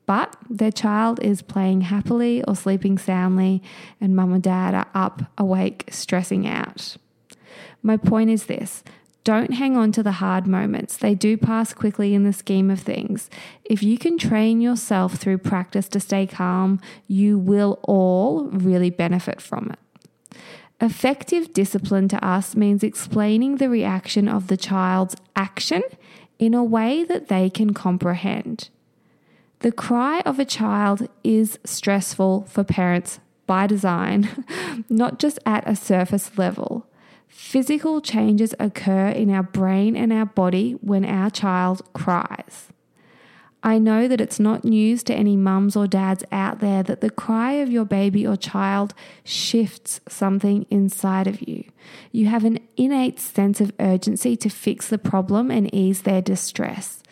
But 0.06 0.36
their 0.48 0.70
child 0.70 1.20
is 1.24 1.42
playing 1.42 1.80
happily 1.80 2.44
or 2.44 2.54
sleeping 2.54 2.98
soundly, 2.98 3.64
and 4.00 4.14
mum 4.14 4.32
and 4.32 4.42
dad 4.44 4.74
are 4.74 4.86
up, 4.94 5.22
awake, 5.36 5.86
stressing 5.90 6.46
out. 6.46 6.96
My 7.82 7.96
point 7.96 8.30
is 8.30 8.46
this 8.46 8.82
don't 9.26 9.54
hang 9.54 9.76
on 9.76 9.90
to 9.90 10.04
the 10.04 10.12
hard 10.12 10.46
moments. 10.46 10.96
They 10.96 11.16
do 11.16 11.36
pass 11.36 11.74
quickly 11.74 12.14
in 12.14 12.22
the 12.22 12.32
scheme 12.32 12.70
of 12.70 12.78
things. 12.78 13.28
If 13.64 13.82
you 13.82 13.98
can 13.98 14.18
train 14.18 14.60
yourself 14.60 15.14
through 15.14 15.38
practice 15.38 15.88
to 15.88 15.98
stay 15.98 16.28
calm, 16.28 16.80
you 17.08 17.36
will 17.36 17.80
all 17.82 18.44
really 18.44 18.88
benefit 18.88 19.40
from 19.40 19.72
it. 19.72 20.38
Effective 20.80 21.52
discipline 21.52 22.06
to 22.06 22.24
us 22.24 22.54
means 22.54 22.84
explaining 22.84 23.56
the 23.56 23.68
reaction 23.68 24.28
of 24.28 24.46
the 24.46 24.56
child's 24.56 25.16
action 25.34 25.82
in 26.38 26.54
a 26.54 26.62
way 26.62 27.02
that 27.02 27.26
they 27.26 27.50
can 27.50 27.74
comprehend. 27.74 28.68
The 29.60 29.72
cry 29.72 30.20
of 30.20 30.38
a 30.38 30.44
child 30.44 31.08
is 31.24 31.58
stressful 31.64 32.42
for 32.48 32.62
parents 32.62 33.18
by 33.46 33.66
design, 33.66 34.44
not 34.88 35.18
just 35.18 35.40
at 35.44 35.66
a 35.66 35.74
surface 35.74 36.38
level. 36.38 36.86
Physical 37.28 38.00
changes 38.00 38.54
occur 38.58 39.08
in 39.08 39.30
our 39.30 39.42
brain 39.42 39.96
and 39.96 40.12
our 40.12 40.26
body 40.26 40.72
when 40.80 41.04
our 41.04 41.30
child 41.30 41.82
cries. 41.92 42.68
I 43.62 43.78
know 43.78 44.06
that 44.06 44.20
it's 44.20 44.38
not 44.38 44.64
news 44.64 45.02
to 45.04 45.14
any 45.14 45.36
mums 45.36 45.74
or 45.74 45.88
dads 45.88 46.22
out 46.30 46.60
there 46.60 46.84
that 46.84 47.00
the 47.00 47.10
cry 47.10 47.54
of 47.54 47.68
your 47.68 47.84
baby 47.84 48.24
or 48.24 48.36
child 48.36 48.94
shifts 49.24 50.00
something 50.08 50.66
inside 50.70 51.26
of 51.26 51.48
you. 51.48 51.64
You 52.12 52.26
have 52.26 52.44
an 52.44 52.60
innate 52.76 53.18
sense 53.18 53.60
of 53.60 53.72
urgency 53.80 54.36
to 54.36 54.48
fix 54.48 54.88
the 54.88 54.98
problem 54.98 55.50
and 55.50 55.74
ease 55.74 56.02
their 56.02 56.22
distress. 56.22 57.02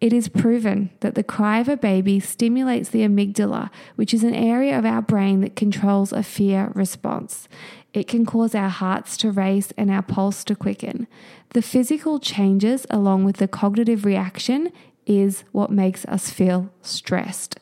It 0.00 0.14
is 0.14 0.28
proven 0.28 0.88
that 1.00 1.14
the 1.14 1.22
cry 1.22 1.58
of 1.58 1.68
a 1.68 1.76
baby 1.76 2.18
stimulates 2.20 2.88
the 2.88 3.02
amygdala, 3.02 3.68
which 3.96 4.14
is 4.14 4.24
an 4.24 4.34
area 4.34 4.78
of 4.78 4.86
our 4.86 5.02
brain 5.02 5.42
that 5.42 5.56
controls 5.56 6.14
a 6.14 6.22
fear 6.22 6.72
response. 6.74 7.46
It 7.92 8.06
can 8.06 8.24
cause 8.24 8.54
our 8.54 8.68
hearts 8.68 9.16
to 9.18 9.30
race 9.30 9.72
and 9.76 9.90
our 9.90 10.02
pulse 10.02 10.44
to 10.44 10.54
quicken. 10.54 11.06
The 11.54 11.62
physical 11.62 12.20
changes, 12.20 12.86
along 12.90 13.24
with 13.24 13.38
the 13.38 13.48
cognitive 13.48 14.04
reaction, 14.04 14.72
is 15.06 15.44
what 15.50 15.70
makes 15.70 16.04
us 16.04 16.30
feel 16.30 16.70
stressed. 16.82 17.58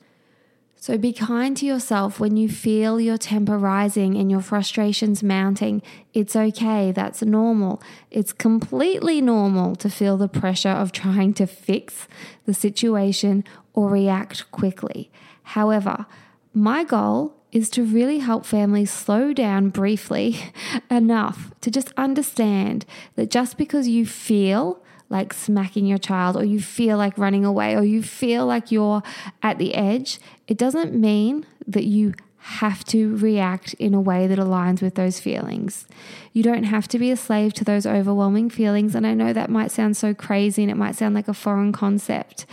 So 0.80 0.96
be 0.96 1.12
kind 1.12 1.56
to 1.56 1.66
yourself 1.66 2.20
when 2.20 2.36
you 2.36 2.48
feel 2.48 3.00
your 3.00 3.18
temper 3.18 3.58
rising 3.58 4.16
and 4.16 4.30
your 4.30 4.40
frustrations 4.40 5.22
mounting. 5.22 5.82
It's 6.14 6.36
okay, 6.36 6.92
that's 6.92 7.20
normal. 7.20 7.82
It's 8.10 8.32
completely 8.32 9.20
normal 9.20 9.76
to 9.76 9.90
feel 9.90 10.16
the 10.16 10.28
pressure 10.28 10.68
of 10.70 10.92
trying 10.92 11.34
to 11.34 11.46
fix 11.46 12.06
the 12.46 12.54
situation 12.54 13.44
or 13.74 13.90
react 13.90 14.50
quickly. 14.50 15.10
However, 15.42 16.06
my 16.54 16.84
goal 16.84 17.34
is 17.52 17.70
to 17.70 17.84
really 17.84 18.18
help 18.18 18.44
families 18.44 18.90
slow 18.90 19.32
down 19.32 19.70
briefly 19.70 20.36
enough 20.90 21.52
to 21.60 21.70
just 21.70 21.92
understand 21.96 22.84
that 23.16 23.30
just 23.30 23.56
because 23.56 23.88
you 23.88 24.04
feel 24.04 24.82
like 25.10 25.32
smacking 25.32 25.86
your 25.86 25.98
child 25.98 26.36
or 26.36 26.44
you 26.44 26.60
feel 26.60 26.98
like 26.98 27.16
running 27.16 27.44
away 27.44 27.74
or 27.74 27.82
you 27.82 28.02
feel 28.02 28.44
like 28.44 28.70
you're 28.70 29.02
at 29.42 29.58
the 29.58 29.74
edge, 29.74 30.18
it 30.46 30.58
doesn't 30.58 30.94
mean 30.94 31.46
that 31.66 31.84
you 31.84 32.14
have 32.40 32.84
to 32.84 33.16
react 33.16 33.74
in 33.74 33.94
a 33.94 34.00
way 34.00 34.26
that 34.26 34.38
aligns 34.38 34.80
with 34.80 34.94
those 34.94 35.20
feelings. 35.20 35.86
You 36.32 36.42
don't 36.42 36.64
have 36.64 36.86
to 36.88 36.98
be 36.98 37.10
a 37.10 37.16
slave 37.16 37.52
to 37.54 37.64
those 37.64 37.84
overwhelming 37.84 38.48
feelings. 38.48 38.94
And 38.94 39.06
I 39.06 39.14
know 39.14 39.32
that 39.32 39.50
might 39.50 39.70
sound 39.70 39.96
so 39.96 40.14
crazy 40.14 40.62
and 40.62 40.70
it 40.70 40.76
might 40.76 40.94
sound 40.94 41.14
like 41.14 41.28
a 41.28 41.34
foreign 41.34 41.72
concept, 41.72 42.46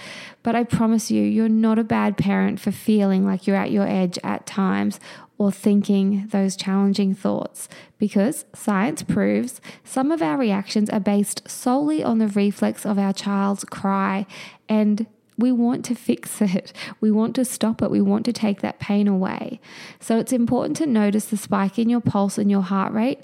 but 0.43 0.55
I 0.55 0.63
promise 0.63 1.11
you, 1.11 1.23
you're 1.23 1.49
not 1.49 1.79
a 1.79 1.83
bad 1.83 2.17
parent 2.17 2.59
for 2.59 2.71
feeling 2.71 3.25
like 3.25 3.47
you're 3.47 3.55
at 3.55 3.71
your 3.71 3.87
edge 3.87 4.17
at 4.23 4.45
times 4.45 4.99
or 5.37 5.51
thinking 5.51 6.27
those 6.27 6.55
challenging 6.55 7.13
thoughts 7.13 7.67
because 7.97 8.45
science 8.53 9.03
proves 9.03 9.59
some 9.83 10.11
of 10.11 10.21
our 10.21 10.37
reactions 10.37 10.89
are 10.89 10.99
based 10.99 11.49
solely 11.49 12.03
on 12.03 12.19
the 12.19 12.27
reflex 12.27 12.85
of 12.85 12.97
our 12.97 13.11
child's 13.11 13.65
cry 13.65 14.25
and 14.69 15.05
we 15.37 15.51
want 15.51 15.85
to 15.85 15.95
fix 15.95 16.41
it. 16.41 16.73
We 17.01 17.11
want 17.11 17.35
to 17.35 17.45
stop 17.45 17.81
it. 17.81 17.91
We 17.91 18.01
want 18.01 18.25
to 18.25 18.33
take 18.33 18.61
that 18.61 18.79
pain 18.79 19.07
away. 19.07 19.59
So 19.99 20.17
it's 20.17 20.33
important 20.33 20.77
to 20.77 20.85
notice 20.85 21.25
the 21.25 21.37
spike 21.37 21.79
in 21.79 21.89
your 21.89 22.01
pulse 22.01 22.37
and 22.37 22.51
your 22.51 22.61
heart 22.61 22.93
rate 22.93 23.21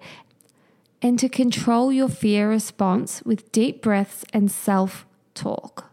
and 1.01 1.18
to 1.20 1.30
control 1.30 1.91
your 1.91 2.10
fear 2.10 2.50
response 2.50 3.22
with 3.24 3.51
deep 3.51 3.82
breaths 3.82 4.24
and 4.34 4.51
self 4.51 5.06
talk. 5.34 5.90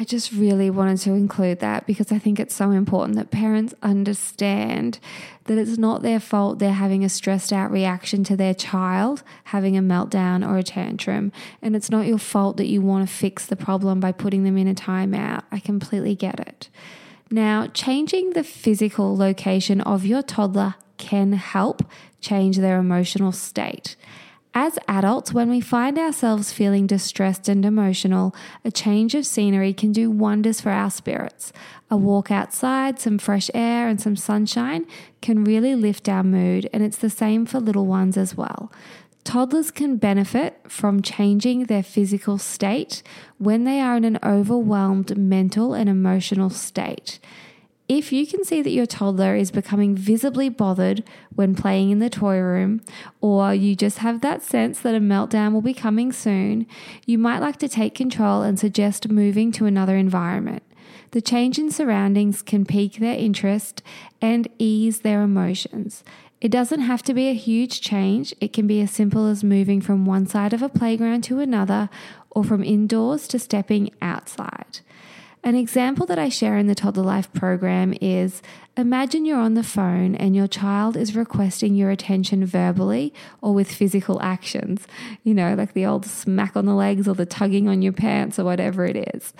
I 0.00 0.04
just 0.04 0.32
really 0.32 0.70
wanted 0.70 0.98
to 0.98 1.10
include 1.12 1.58
that 1.58 1.84
because 1.84 2.12
I 2.12 2.18
think 2.18 2.38
it's 2.38 2.54
so 2.54 2.70
important 2.70 3.16
that 3.16 3.32
parents 3.32 3.74
understand 3.82 5.00
that 5.44 5.58
it's 5.58 5.76
not 5.76 6.02
their 6.02 6.20
fault 6.20 6.60
they're 6.60 6.72
having 6.72 7.04
a 7.04 7.08
stressed 7.08 7.52
out 7.52 7.72
reaction 7.72 8.22
to 8.24 8.36
their 8.36 8.54
child 8.54 9.24
having 9.44 9.76
a 9.76 9.82
meltdown 9.82 10.48
or 10.48 10.56
a 10.56 10.62
tantrum. 10.62 11.32
And 11.60 11.74
it's 11.74 11.90
not 11.90 12.06
your 12.06 12.18
fault 12.18 12.58
that 12.58 12.68
you 12.68 12.80
want 12.80 13.08
to 13.08 13.12
fix 13.12 13.46
the 13.46 13.56
problem 13.56 13.98
by 13.98 14.12
putting 14.12 14.44
them 14.44 14.56
in 14.56 14.68
a 14.68 14.74
timeout. 14.74 15.42
I 15.50 15.58
completely 15.58 16.14
get 16.14 16.38
it. 16.38 16.68
Now, 17.30 17.66
changing 17.66 18.30
the 18.30 18.44
physical 18.44 19.16
location 19.16 19.80
of 19.80 20.06
your 20.06 20.22
toddler 20.22 20.76
can 20.96 21.32
help 21.32 21.82
change 22.20 22.58
their 22.58 22.78
emotional 22.78 23.32
state. 23.32 23.96
As 24.60 24.76
adults, 24.88 25.32
when 25.32 25.50
we 25.50 25.60
find 25.60 25.96
ourselves 26.00 26.52
feeling 26.52 26.88
distressed 26.88 27.48
and 27.48 27.64
emotional, 27.64 28.34
a 28.64 28.72
change 28.72 29.14
of 29.14 29.24
scenery 29.24 29.72
can 29.72 29.92
do 29.92 30.10
wonders 30.10 30.60
for 30.60 30.70
our 30.70 30.90
spirits. 30.90 31.52
A 31.92 31.96
walk 31.96 32.32
outside, 32.32 32.98
some 32.98 33.18
fresh 33.18 33.52
air, 33.54 33.86
and 33.86 34.00
some 34.00 34.16
sunshine 34.16 34.84
can 35.22 35.44
really 35.44 35.76
lift 35.76 36.08
our 36.08 36.24
mood, 36.24 36.68
and 36.72 36.82
it's 36.82 36.98
the 36.98 37.08
same 37.08 37.46
for 37.46 37.60
little 37.60 37.86
ones 37.86 38.16
as 38.16 38.36
well. 38.36 38.72
Toddlers 39.22 39.70
can 39.70 39.96
benefit 39.96 40.58
from 40.66 41.02
changing 41.02 41.66
their 41.66 41.84
physical 41.84 42.36
state 42.36 43.04
when 43.38 43.62
they 43.62 43.80
are 43.80 43.96
in 43.96 44.04
an 44.04 44.18
overwhelmed 44.24 45.16
mental 45.16 45.72
and 45.72 45.88
emotional 45.88 46.50
state. 46.50 47.20
If 47.88 48.12
you 48.12 48.26
can 48.26 48.44
see 48.44 48.60
that 48.60 48.70
your 48.70 48.84
toddler 48.84 49.34
is 49.34 49.50
becoming 49.50 49.96
visibly 49.96 50.50
bothered 50.50 51.02
when 51.34 51.54
playing 51.54 51.88
in 51.88 52.00
the 52.00 52.10
toy 52.10 52.38
room, 52.38 52.82
or 53.22 53.54
you 53.54 53.74
just 53.74 53.98
have 53.98 54.20
that 54.20 54.42
sense 54.42 54.80
that 54.80 54.94
a 54.94 55.00
meltdown 55.00 55.54
will 55.54 55.62
be 55.62 55.72
coming 55.72 56.12
soon, 56.12 56.66
you 57.06 57.16
might 57.16 57.38
like 57.38 57.56
to 57.60 57.68
take 57.68 57.94
control 57.94 58.42
and 58.42 58.58
suggest 58.58 59.08
moving 59.08 59.50
to 59.52 59.64
another 59.64 59.96
environment. 59.96 60.62
The 61.12 61.22
change 61.22 61.58
in 61.58 61.70
surroundings 61.70 62.42
can 62.42 62.66
pique 62.66 62.98
their 62.98 63.16
interest 63.16 63.82
and 64.20 64.48
ease 64.58 65.00
their 65.00 65.22
emotions. 65.22 66.04
It 66.42 66.50
doesn't 66.50 66.82
have 66.82 67.02
to 67.04 67.14
be 67.14 67.28
a 67.28 67.34
huge 67.34 67.80
change, 67.80 68.34
it 68.38 68.52
can 68.52 68.66
be 68.66 68.82
as 68.82 68.90
simple 68.90 69.26
as 69.26 69.42
moving 69.42 69.80
from 69.80 70.04
one 70.04 70.26
side 70.26 70.52
of 70.52 70.60
a 70.60 70.68
playground 70.68 71.24
to 71.24 71.40
another 71.40 71.88
or 72.30 72.44
from 72.44 72.62
indoors 72.62 73.26
to 73.28 73.38
stepping 73.38 73.90
outside. 74.02 74.80
An 75.48 75.54
example 75.54 76.04
that 76.04 76.18
I 76.18 76.28
share 76.28 76.58
in 76.58 76.66
the 76.66 76.74
Toddler 76.74 77.04
Life 77.04 77.32
program 77.32 77.94
is 78.02 78.42
imagine 78.76 79.24
you're 79.24 79.40
on 79.40 79.54
the 79.54 79.62
phone 79.62 80.14
and 80.14 80.36
your 80.36 80.46
child 80.46 80.94
is 80.94 81.16
requesting 81.16 81.74
your 81.74 81.88
attention 81.88 82.44
verbally 82.44 83.14
or 83.40 83.54
with 83.54 83.72
physical 83.72 84.20
actions, 84.20 84.86
you 85.24 85.32
know, 85.32 85.54
like 85.54 85.72
the 85.72 85.86
old 85.86 86.04
smack 86.04 86.54
on 86.54 86.66
the 86.66 86.74
legs 86.74 87.08
or 87.08 87.14
the 87.14 87.24
tugging 87.24 87.66
on 87.66 87.80
your 87.80 87.94
pants 87.94 88.38
or 88.38 88.44
whatever 88.44 88.84
it 88.84 89.08
is. 89.14 89.32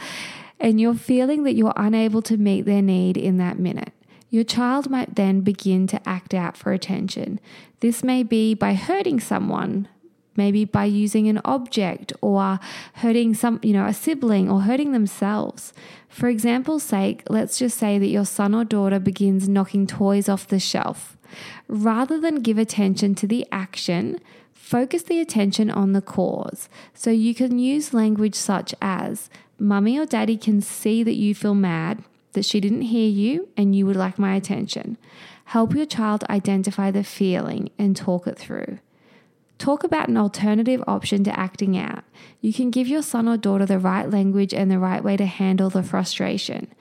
And 0.58 0.80
you're 0.80 0.94
feeling 0.94 1.42
that 1.42 1.56
you're 1.56 1.74
unable 1.76 2.22
to 2.22 2.38
meet 2.38 2.62
their 2.62 2.80
need 2.80 3.18
in 3.18 3.36
that 3.36 3.58
minute. 3.58 3.92
Your 4.30 4.44
child 4.44 4.88
might 4.88 5.14
then 5.14 5.42
begin 5.42 5.86
to 5.88 6.08
act 6.08 6.32
out 6.32 6.56
for 6.56 6.72
attention. 6.72 7.38
This 7.80 8.02
may 8.02 8.22
be 8.22 8.54
by 8.54 8.72
hurting 8.72 9.20
someone, 9.20 9.88
maybe 10.38 10.64
by 10.64 10.87
using 10.87 11.28
an 11.28 11.40
object 11.45 12.14
or 12.23 12.59
hurting 12.95 13.35
some, 13.35 13.61
you 13.62 13.75
know, 13.75 13.85
a 13.85 13.92
sibling 13.92 14.50
or 14.50 14.62
hurting 14.62 14.92
themselves. 14.92 15.75
For 16.09 16.30
example's 16.30 16.85
sake, 16.85 17.23
let's 17.28 17.59
just 17.59 17.76
say 17.76 17.99
that 17.99 18.07
your 18.07 18.25
son 18.25 18.54
or 18.54 18.64
daughter 18.64 18.99
begins 18.99 19.49
knocking 19.49 19.87
toys 19.87 20.28
off 20.28 20.49
the 20.49 20.59
shelf. 20.59 21.18
Rather 21.68 22.18
than 22.18 22.37
give 22.37 22.57
attention 22.57 23.14
to 23.16 23.26
the 23.26 23.47
action, 23.52 24.18
focus 24.54 25.02
the 25.02 25.21
attention 25.21 25.71
on 25.71 25.92
the 25.92 26.00
cause. 26.00 26.71
So 26.95 27.11
you 27.11 27.35
can 27.35 27.59
use 27.59 27.92
language 27.92 28.35
such 28.35 28.75
as, 28.80 29.28
Mummy 29.59 29.99
or 29.99 30.07
Daddy 30.07 30.38
can 30.38 30.61
see 30.62 31.02
that 31.02 31.16
you 31.16 31.35
feel 31.35 31.54
mad 31.54 32.02
that 32.33 32.45
she 32.45 32.61
didn't 32.61 32.83
hear 32.83 33.09
you 33.09 33.49
and 33.57 33.75
you 33.75 33.85
would 33.87 33.97
like 33.97 34.18
my 34.18 34.37
attention. 34.37 34.97
Help 35.47 35.75
your 35.75 35.87
child 35.87 36.25
identify 36.30 36.90
the 36.90 37.02
feeling 37.02 37.71
and 37.78 37.97
talk 37.97 38.26
it 38.26 38.38
through. 38.38 38.78
Talk 39.58 39.82
about 39.82 40.08
an 40.08 40.16
alternative 40.16 40.82
option 40.86 41.24
to 41.24 41.38
acting 41.38 41.76
out. 41.76 42.04
You 42.40 42.52
can 42.52 42.70
give 42.70 42.86
your 42.86 43.02
son 43.02 43.28
or 43.28 43.36
daughter 43.36 43.66
the 43.66 43.78
right 43.78 44.08
language 44.08 44.54
and 44.54 44.70
the 44.70 44.78
right 44.78 45.02
way 45.02 45.16
to 45.16 45.26
handle 45.26 45.68
the 45.68 45.82
frustration. 45.82 46.72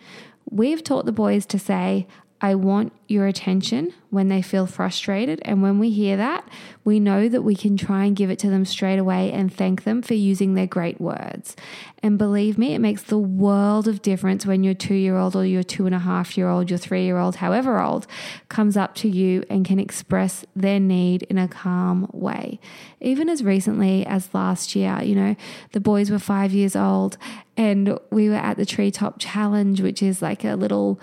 We've 0.49 0.83
taught 0.83 1.05
the 1.05 1.11
boys 1.11 1.45
to 1.47 1.59
say, 1.59 2.07
I 2.39 2.53
want 2.53 2.93
your 3.07 3.25
attention 3.25 3.93
when 4.11 4.27
they 4.27 4.43
feel 4.43 4.67
frustrated. 4.67 5.41
And 5.43 5.63
when 5.63 5.79
we 5.79 5.89
hear 5.89 6.17
that, 6.17 6.47
we 6.83 6.99
know 6.99 7.27
that 7.27 7.41
we 7.41 7.55
can 7.55 7.77
try 7.77 8.05
and 8.05 8.15
give 8.15 8.29
it 8.29 8.37
to 8.39 8.49
them 8.49 8.63
straight 8.63 8.99
away 8.99 9.31
and 9.31 9.51
thank 9.51 9.85
them 9.85 10.03
for 10.03 10.13
using 10.13 10.53
their 10.53 10.67
great 10.67 11.01
words. 11.01 11.55
And 12.03 12.17
believe 12.17 12.57
me, 12.57 12.75
it 12.75 12.79
makes 12.79 13.01
the 13.01 13.17
world 13.17 13.87
of 13.87 14.03
difference 14.03 14.45
when 14.45 14.63
your 14.63 14.75
two 14.75 14.93
year 14.93 15.17
old 15.17 15.35
or 15.35 15.45
your 15.45 15.63
two 15.63 15.87
and 15.87 15.95
a 15.95 15.99
half 15.99 16.37
year 16.37 16.47
old, 16.47 16.69
your 16.69 16.77
three 16.77 17.05
year 17.05 17.17
old, 17.17 17.37
however 17.37 17.81
old, 17.81 18.05
comes 18.49 18.77
up 18.77 18.93
to 18.95 19.09
you 19.09 19.43
and 19.49 19.65
can 19.65 19.79
express 19.79 20.45
their 20.55 20.79
need 20.79 21.23
in 21.23 21.39
a 21.39 21.47
calm 21.47 22.07
way. 22.13 22.59
Even 23.01 23.29
as 23.29 23.43
recently 23.43 24.05
as 24.05 24.31
last 24.33 24.75
year, 24.75 24.99
you 25.01 25.15
know, 25.15 25.35
the 25.71 25.79
boys 25.79 26.11
were 26.11 26.19
five 26.19 26.53
years 26.53 26.75
old 26.75 27.17
and 27.57 27.97
we 28.11 28.29
were 28.29 28.35
at 28.35 28.57
the 28.57 28.65
Treetop 28.65 29.15
Challenge, 29.17 29.81
which 29.81 30.03
is 30.03 30.21
like 30.21 30.45
a 30.45 30.55
little 30.55 30.99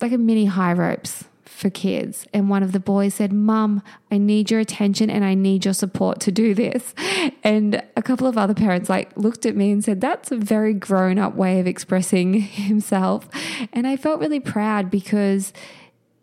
like 0.00 0.12
a 0.12 0.18
mini 0.18 0.46
high 0.46 0.72
ropes 0.72 1.24
for 1.56 1.70
kids. 1.70 2.26
And 2.34 2.50
one 2.50 2.62
of 2.62 2.72
the 2.72 2.80
boys 2.80 3.14
said, 3.14 3.32
Mum, 3.32 3.82
I 4.10 4.18
need 4.18 4.50
your 4.50 4.60
attention 4.60 5.08
and 5.08 5.24
I 5.24 5.34
need 5.34 5.64
your 5.64 5.72
support 5.74 6.20
to 6.20 6.32
do 6.32 6.54
this. 6.54 6.94
And 7.42 7.80
a 7.96 8.02
couple 8.02 8.26
of 8.26 8.36
other 8.36 8.54
parents 8.54 8.88
like 8.88 9.16
looked 9.16 9.46
at 9.46 9.54
me 9.54 9.70
and 9.70 9.84
said, 9.84 10.00
That's 10.00 10.32
a 10.32 10.36
very 10.36 10.74
grown 10.74 11.16
up 11.16 11.36
way 11.36 11.60
of 11.60 11.66
expressing 11.66 12.34
himself. 12.40 13.28
And 13.72 13.86
I 13.86 13.96
felt 13.96 14.20
really 14.20 14.40
proud 14.40 14.90
because 14.90 15.52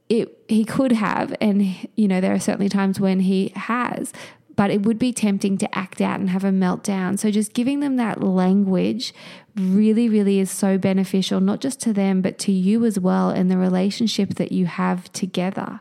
it 0.10 0.38
he 0.50 0.66
could 0.66 0.92
have, 0.92 1.34
and 1.40 1.64
you 1.96 2.08
know, 2.10 2.20
there 2.20 2.34
are 2.34 2.40
certainly 2.40 2.68
times 2.68 3.00
when 3.00 3.22
he 3.22 3.54
has, 3.56 4.12
but 4.56 4.70
it 4.70 4.84
would 4.84 5.00
be 5.00 5.14
tempting 5.14 5.58
to 5.58 5.78
act 5.78 6.02
out 6.02 6.20
and 6.20 6.30
have 6.30 6.44
a 6.44 6.52
meltdown. 6.52 7.18
So 7.18 7.32
just 7.32 7.54
giving 7.54 7.80
them 7.80 7.96
that 7.96 8.22
language 8.22 9.14
really, 9.56 10.10
really 10.10 10.40
is 10.40 10.50
so 10.50 10.78
beneficial, 10.78 11.40
not 11.40 11.62
just 11.62 11.80
to 11.82 11.94
them, 11.94 12.22
but 12.22 12.38
to 12.40 12.52
you 12.52 12.86
as 12.86 13.00
well 13.00 13.30
and 13.30 13.52
the 13.52 13.58
relationship 13.58 14.36
that 14.36 14.52
you 14.52 14.66
have 14.66 15.12
together. 15.14 15.80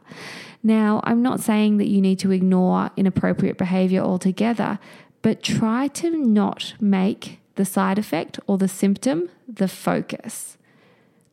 Now, 0.62 1.00
I'm 1.04 1.22
not 1.22 1.40
saying 1.40 1.78
that 1.78 1.88
you 1.88 2.00
need 2.00 2.18
to 2.20 2.30
ignore 2.30 2.90
inappropriate 2.96 3.58
behavior 3.58 4.00
altogether, 4.00 4.78
but 5.22 5.42
try 5.42 5.88
to 5.88 6.11
not 6.11 6.74
make 6.80 7.40
the 7.54 7.64
side 7.64 7.98
effect 7.98 8.38
or 8.46 8.58
the 8.58 8.68
symptom 8.68 9.28
the 9.48 9.68
focus. 9.68 10.56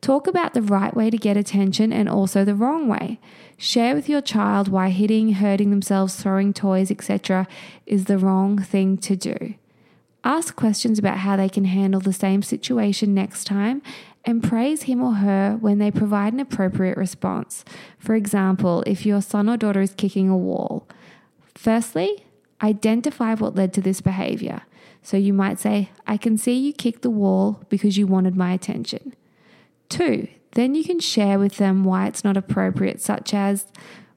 Talk 0.00 0.26
about 0.26 0.54
the 0.54 0.62
right 0.62 0.94
way 0.96 1.10
to 1.10 1.18
get 1.18 1.36
attention 1.36 1.92
and 1.92 2.08
also 2.08 2.44
the 2.44 2.54
wrong 2.54 2.88
way. 2.88 3.20
Share 3.58 3.94
with 3.94 4.08
your 4.08 4.22
child 4.22 4.68
why 4.68 4.88
hitting, 4.88 5.34
hurting 5.34 5.70
themselves, 5.70 6.16
throwing 6.16 6.54
toys, 6.54 6.90
etc. 6.90 7.46
is 7.84 8.06
the 8.06 8.16
wrong 8.16 8.58
thing 8.58 8.96
to 8.98 9.14
do. 9.14 9.54
Ask 10.22 10.54
questions 10.54 10.98
about 10.98 11.18
how 11.18 11.36
they 11.36 11.48
can 11.48 11.64
handle 11.64 12.00
the 12.00 12.12
same 12.12 12.42
situation 12.42 13.14
next 13.14 13.44
time 13.44 13.82
and 14.24 14.42
praise 14.42 14.82
him 14.82 15.02
or 15.02 15.14
her 15.14 15.56
when 15.60 15.78
they 15.78 15.90
provide 15.90 16.34
an 16.34 16.40
appropriate 16.40 16.98
response. 16.98 17.64
For 17.98 18.14
example, 18.14 18.84
if 18.86 19.06
your 19.06 19.22
son 19.22 19.48
or 19.48 19.56
daughter 19.56 19.80
is 19.80 19.94
kicking 19.94 20.28
a 20.28 20.36
wall, 20.36 20.86
firstly, 21.54 22.26
identify 22.62 23.34
what 23.34 23.54
led 23.54 23.72
to 23.72 23.80
this 23.80 24.02
behavior. 24.02 24.62
So 25.02 25.16
you 25.16 25.32
might 25.32 25.58
say, 25.58 25.90
I 26.06 26.18
can 26.18 26.36
see 26.36 26.52
you 26.52 26.74
kicked 26.74 27.00
the 27.00 27.08
wall 27.08 27.64
because 27.70 27.96
you 27.96 28.06
wanted 28.06 28.36
my 28.36 28.52
attention. 28.52 29.14
Two, 29.88 30.28
then 30.52 30.74
you 30.74 30.84
can 30.84 31.00
share 31.00 31.38
with 31.38 31.56
them 31.56 31.84
why 31.84 32.06
it's 32.06 32.24
not 32.24 32.36
appropriate, 32.36 33.00
such 33.00 33.32
as, 33.32 33.66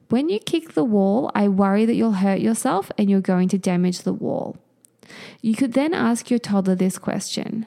when 0.09 0.27
you 0.27 0.39
kick 0.39 0.73
the 0.73 0.83
wall, 0.83 1.31
I 1.33 1.47
worry 1.47 1.85
that 1.85 1.95
you'll 1.95 2.11
hurt 2.11 2.41
yourself 2.41 2.91
and 2.97 3.09
you're 3.09 3.21
going 3.21 3.47
to 3.49 3.57
damage 3.57 3.99
the 3.99 4.13
wall. 4.13 4.57
You 5.41 5.55
could 5.55 5.73
then 5.73 5.93
ask 5.93 6.29
your 6.29 6.39
toddler 6.39 6.75
this 6.75 6.97
question 6.97 7.65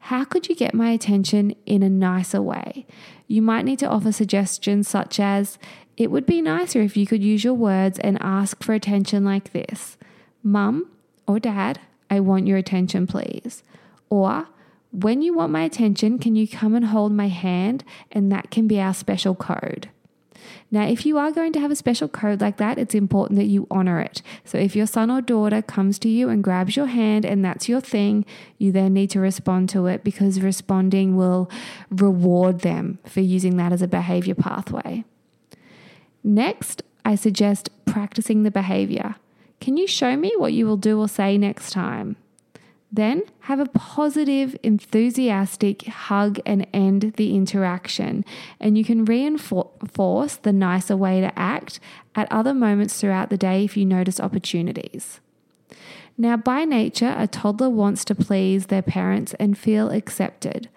How 0.00 0.24
could 0.24 0.48
you 0.48 0.54
get 0.54 0.74
my 0.74 0.90
attention 0.90 1.54
in 1.66 1.82
a 1.82 1.90
nicer 1.90 2.42
way? 2.42 2.86
You 3.26 3.42
might 3.42 3.64
need 3.64 3.78
to 3.80 3.88
offer 3.88 4.12
suggestions 4.12 4.88
such 4.88 5.20
as 5.20 5.58
It 5.96 6.10
would 6.10 6.26
be 6.26 6.42
nicer 6.42 6.80
if 6.80 6.96
you 6.96 7.06
could 7.06 7.22
use 7.22 7.44
your 7.44 7.54
words 7.54 7.98
and 7.98 8.18
ask 8.20 8.62
for 8.62 8.72
attention 8.72 9.24
like 9.24 9.52
this 9.52 9.96
Mum 10.42 10.90
or 11.26 11.38
Dad, 11.38 11.80
I 12.10 12.20
want 12.20 12.46
your 12.46 12.58
attention, 12.58 13.06
please. 13.06 13.62
Or, 14.10 14.48
when 14.90 15.22
you 15.22 15.32
want 15.32 15.52
my 15.52 15.62
attention, 15.62 16.18
can 16.18 16.36
you 16.36 16.46
come 16.46 16.74
and 16.74 16.86
hold 16.86 17.12
my 17.12 17.28
hand? 17.28 17.84
And 18.10 18.30
that 18.30 18.50
can 18.50 18.68
be 18.68 18.78
our 18.78 18.92
special 18.92 19.34
code. 19.34 19.88
Now, 20.70 20.86
if 20.86 21.04
you 21.04 21.18
are 21.18 21.30
going 21.30 21.52
to 21.52 21.60
have 21.60 21.70
a 21.70 21.76
special 21.76 22.08
code 22.08 22.40
like 22.40 22.56
that, 22.56 22.78
it's 22.78 22.94
important 22.94 23.38
that 23.38 23.46
you 23.46 23.66
honor 23.70 24.00
it. 24.00 24.22
So, 24.44 24.58
if 24.58 24.74
your 24.74 24.86
son 24.86 25.10
or 25.10 25.20
daughter 25.20 25.62
comes 25.62 25.98
to 26.00 26.08
you 26.08 26.28
and 26.28 26.42
grabs 26.42 26.76
your 26.76 26.86
hand 26.86 27.24
and 27.24 27.44
that's 27.44 27.68
your 27.68 27.80
thing, 27.80 28.24
you 28.58 28.72
then 28.72 28.94
need 28.94 29.10
to 29.10 29.20
respond 29.20 29.68
to 29.70 29.86
it 29.86 30.04
because 30.04 30.40
responding 30.40 31.16
will 31.16 31.50
reward 31.90 32.60
them 32.60 32.98
for 33.04 33.20
using 33.20 33.56
that 33.56 33.72
as 33.72 33.82
a 33.82 33.88
behavior 33.88 34.34
pathway. 34.34 35.04
Next, 36.24 36.82
I 37.04 37.16
suggest 37.16 37.70
practicing 37.84 38.42
the 38.42 38.50
behavior. 38.50 39.16
Can 39.60 39.76
you 39.76 39.86
show 39.86 40.16
me 40.16 40.32
what 40.36 40.52
you 40.52 40.66
will 40.66 40.76
do 40.76 41.00
or 41.00 41.08
say 41.08 41.36
next 41.38 41.70
time? 41.70 42.16
Then 42.92 43.22
have 43.40 43.58
a 43.58 43.66
positive, 43.66 44.54
enthusiastic 44.62 45.86
hug 45.86 46.38
and 46.44 46.66
end 46.74 47.14
the 47.16 47.34
interaction. 47.34 48.22
And 48.60 48.76
you 48.76 48.84
can 48.84 49.06
reinforce 49.06 50.36
the 50.36 50.52
nicer 50.52 50.96
way 50.96 51.22
to 51.22 51.38
act 51.38 51.80
at 52.14 52.30
other 52.30 52.52
moments 52.52 53.00
throughout 53.00 53.30
the 53.30 53.38
day 53.38 53.64
if 53.64 53.78
you 53.78 53.86
notice 53.86 54.20
opportunities. 54.20 55.20
Now, 56.18 56.36
by 56.36 56.66
nature, 56.66 57.14
a 57.16 57.26
toddler 57.26 57.70
wants 57.70 58.04
to 58.04 58.14
please 58.14 58.66
their 58.66 58.82
parents 58.82 59.32
and 59.40 59.56
feel 59.56 59.90
accepted. 59.90 60.68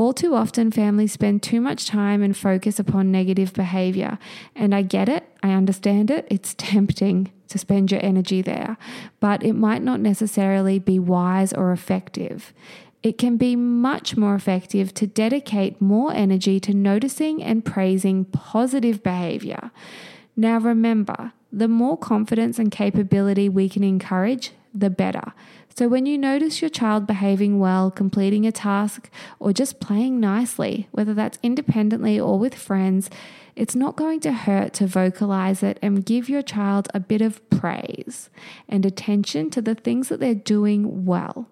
All 0.00 0.14
too 0.14 0.34
often, 0.34 0.70
families 0.70 1.12
spend 1.12 1.42
too 1.42 1.60
much 1.60 1.86
time 1.86 2.22
and 2.22 2.34
focus 2.34 2.78
upon 2.78 3.12
negative 3.12 3.52
behavior. 3.52 4.18
And 4.56 4.74
I 4.74 4.80
get 4.80 5.10
it, 5.10 5.24
I 5.42 5.50
understand 5.50 6.10
it, 6.10 6.26
it's 6.30 6.54
tempting 6.58 7.30
to 7.48 7.58
spend 7.58 7.92
your 7.92 8.02
energy 8.02 8.40
there, 8.40 8.78
but 9.20 9.42
it 9.42 9.52
might 9.52 9.82
not 9.82 10.00
necessarily 10.00 10.78
be 10.78 10.98
wise 10.98 11.52
or 11.52 11.70
effective. 11.70 12.54
It 13.02 13.18
can 13.18 13.36
be 13.36 13.56
much 13.56 14.16
more 14.16 14.34
effective 14.34 14.94
to 14.94 15.06
dedicate 15.06 15.82
more 15.82 16.14
energy 16.14 16.58
to 16.60 16.72
noticing 16.72 17.42
and 17.42 17.62
praising 17.62 18.24
positive 18.24 19.02
behavior. 19.02 19.70
Now, 20.34 20.60
remember, 20.60 21.34
the 21.52 21.68
more 21.68 21.98
confidence 21.98 22.58
and 22.58 22.70
capability 22.70 23.50
we 23.50 23.68
can 23.68 23.84
encourage, 23.84 24.52
the 24.72 24.88
better. 24.88 25.34
So, 25.76 25.88
when 25.88 26.04
you 26.06 26.18
notice 26.18 26.60
your 26.60 26.68
child 26.68 27.06
behaving 27.06 27.58
well, 27.58 27.90
completing 27.90 28.46
a 28.46 28.52
task, 28.52 29.08
or 29.38 29.52
just 29.52 29.80
playing 29.80 30.20
nicely, 30.20 30.88
whether 30.90 31.14
that's 31.14 31.38
independently 31.42 32.18
or 32.18 32.38
with 32.38 32.54
friends, 32.54 33.08
it's 33.56 33.74
not 33.74 33.96
going 33.96 34.20
to 34.20 34.32
hurt 34.32 34.72
to 34.74 34.86
vocalize 34.86 35.62
it 35.62 35.78
and 35.82 36.04
give 36.04 36.28
your 36.28 36.42
child 36.42 36.88
a 36.94 37.00
bit 37.00 37.20
of 37.20 37.48
praise 37.50 38.30
and 38.68 38.84
attention 38.84 39.50
to 39.50 39.62
the 39.62 39.74
things 39.74 40.08
that 40.08 40.20
they're 40.20 40.34
doing 40.34 41.04
well. 41.04 41.48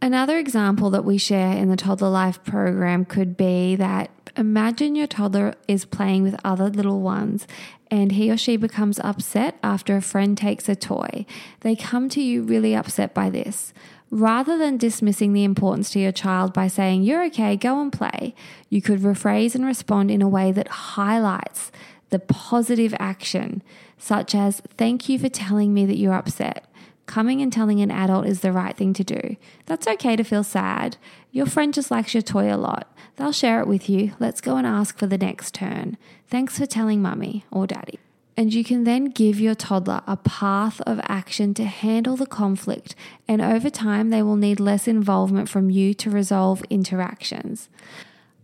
Another 0.00 0.36
example 0.38 0.90
that 0.90 1.04
we 1.04 1.16
share 1.18 1.56
in 1.56 1.68
the 1.68 1.76
Toddler 1.76 2.08
Life 2.08 2.42
program 2.42 3.04
could 3.04 3.36
be 3.36 3.76
that 3.76 4.10
imagine 4.36 4.94
your 4.94 5.06
toddler 5.06 5.54
is 5.68 5.84
playing 5.84 6.22
with 6.22 6.38
other 6.44 6.68
little 6.68 7.00
ones 7.00 7.46
and 7.90 8.12
he 8.12 8.30
or 8.30 8.36
she 8.36 8.56
becomes 8.56 8.98
upset 9.00 9.58
after 9.62 9.96
a 9.96 10.02
friend 10.02 10.36
takes 10.36 10.68
a 10.68 10.74
toy. 10.74 11.26
They 11.60 11.76
come 11.76 12.08
to 12.10 12.22
you 12.22 12.42
really 12.42 12.74
upset 12.74 13.12
by 13.12 13.28
this. 13.28 13.74
Rather 14.10 14.58
than 14.58 14.76
dismissing 14.76 15.32
the 15.32 15.44
importance 15.44 15.90
to 15.90 15.98
your 15.98 16.12
child 16.12 16.52
by 16.52 16.68
saying, 16.68 17.02
You're 17.02 17.24
okay, 17.24 17.56
go 17.56 17.80
and 17.80 17.92
play, 17.92 18.34
you 18.68 18.82
could 18.82 19.00
rephrase 19.00 19.54
and 19.54 19.64
respond 19.64 20.10
in 20.10 20.22
a 20.22 20.28
way 20.28 20.52
that 20.52 20.68
highlights 20.68 21.72
the 22.10 22.18
positive 22.18 22.94
action, 22.98 23.62
such 23.96 24.34
as, 24.34 24.60
Thank 24.76 25.08
you 25.08 25.18
for 25.18 25.28
telling 25.28 25.72
me 25.72 25.86
that 25.86 25.96
you're 25.96 26.14
upset. 26.14 26.66
Coming 27.06 27.42
and 27.42 27.52
telling 27.52 27.80
an 27.80 27.90
adult 27.90 28.26
is 28.26 28.40
the 28.40 28.52
right 28.52 28.76
thing 28.76 28.92
to 28.94 29.04
do. 29.04 29.36
That's 29.66 29.86
okay 29.86 30.16
to 30.16 30.24
feel 30.24 30.44
sad. 30.44 30.96
Your 31.30 31.46
friend 31.46 31.74
just 31.74 31.90
likes 31.90 32.14
your 32.14 32.22
toy 32.22 32.54
a 32.54 32.56
lot. 32.56 32.91
They'll 33.16 33.32
share 33.32 33.60
it 33.60 33.68
with 33.68 33.88
you. 33.88 34.12
Let's 34.18 34.40
go 34.40 34.56
and 34.56 34.66
ask 34.66 34.98
for 34.98 35.06
the 35.06 35.18
next 35.18 35.54
turn. 35.54 35.96
Thanks 36.28 36.58
for 36.58 36.66
telling 36.66 37.02
mummy 37.02 37.44
or 37.50 37.66
daddy. 37.66 37.98
And 38.36 38.54
you 38.54 38.64
can 38.64 38.84
then 38.84 39.06
give 39.06 39.38
your 39.38 39.54
toddler 39.54 40.02
a 40.06 40.16
path 40.16 40.80
of 40.82 41.00
action 41.04 41.52
to 41.54 41.64
handle 41.64 42.16
the 42.16 42.26
conflict, 42.26 42.94
and 43.28 43.42
over 43.42 43.68
time, 43.68 44.08
they 44.08 44.22
will 44.22 44.36
need 44.36 44.58
less 44.58 44.88
involvement 44.88 45.50
from 45.50 45.68
you 45.68 45.92
to 45.94 46.10
resolve 46.10 46.62
interactions. 46.70 47.68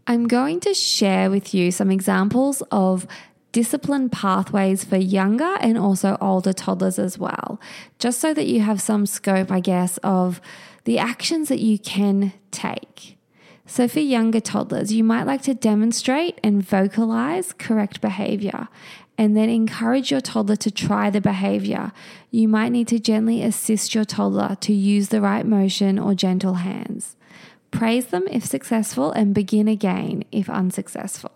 I'm 0.06 0.28
going 0.28 0.60
to 0.60 0.74
share 0.74 1.30
with 1.30 1.54
you 1.54 1.70
some 1.70 1.90
examples 1.90 2.62
of 2.70 3.06
discipline 3.52 4.10
pathways 4.10 4.84
for 4.84 4.96
younger 4.96 5.56
and 5.60 5.78
also 5.78 6.16
older 6.20 6.52
toddlers 6.52 6.98
as 6.98 7.18
well, 7.18 7.58
just 7.98 8.20
so 8.20 8.34
that 8.34 8.46
you 8.46 8.60
have 8.60 8.80
some 8.80 9.06
scope, 9.06 9.50
I 9.50 9.60
guess, 9.60 9.96
of 9.98 10.40
the 10.84 10.98
actions 10.98 11.48
that 11.48 11.60
you 11.60 11.78
can 11.78 12.32
take. 12.50 13.17
So, 13.70 13.86
for 13.86 14.00
younger 14.00 14.40
toddlers, 14.40 14.94
you 14.94 15.04
might 15.04 15.24
like 15.24 15.42
to 15.42 15.52
demonstrate 15.52 16.40
and 16.42 16.64
vocalize 16.66 17.52
correct 17.52 18.00
behavior 18.00 18.68
and 19.18 19.36
then 19.36 19.50
encourage 19.50 20.10
your 20.10 20.22
toddler 20.22 20.56
to 20.56 20.70
try 20.70 21.10
the 21.10 21.20
behavior. 21.20 21.92
You 22.30 22.48
might 22.48 22.70
need 22.70 22.88
to 22.88 22.98
gently 22.98 23.42
assist 23.42 23.94
your 23.94 24.06
toddler 24.06 24.56
to 24.62 24.72
use 24.72 25.08
the 25.10 25.20
right 25.20 25.44
motion 25.44 25.98
or 25.98 26.14
gentle 26.14 26.54
hands. 26.54 27.14
Praise 27.70 28.06
them 28.06 28.26
if 28.30 28.42
successful 28.42 29.12
and 29.12 29.34
begin 29.34 29.68
again 29.68 30.24
if 30.32 30.48
unsuccessful. 30.48 31.32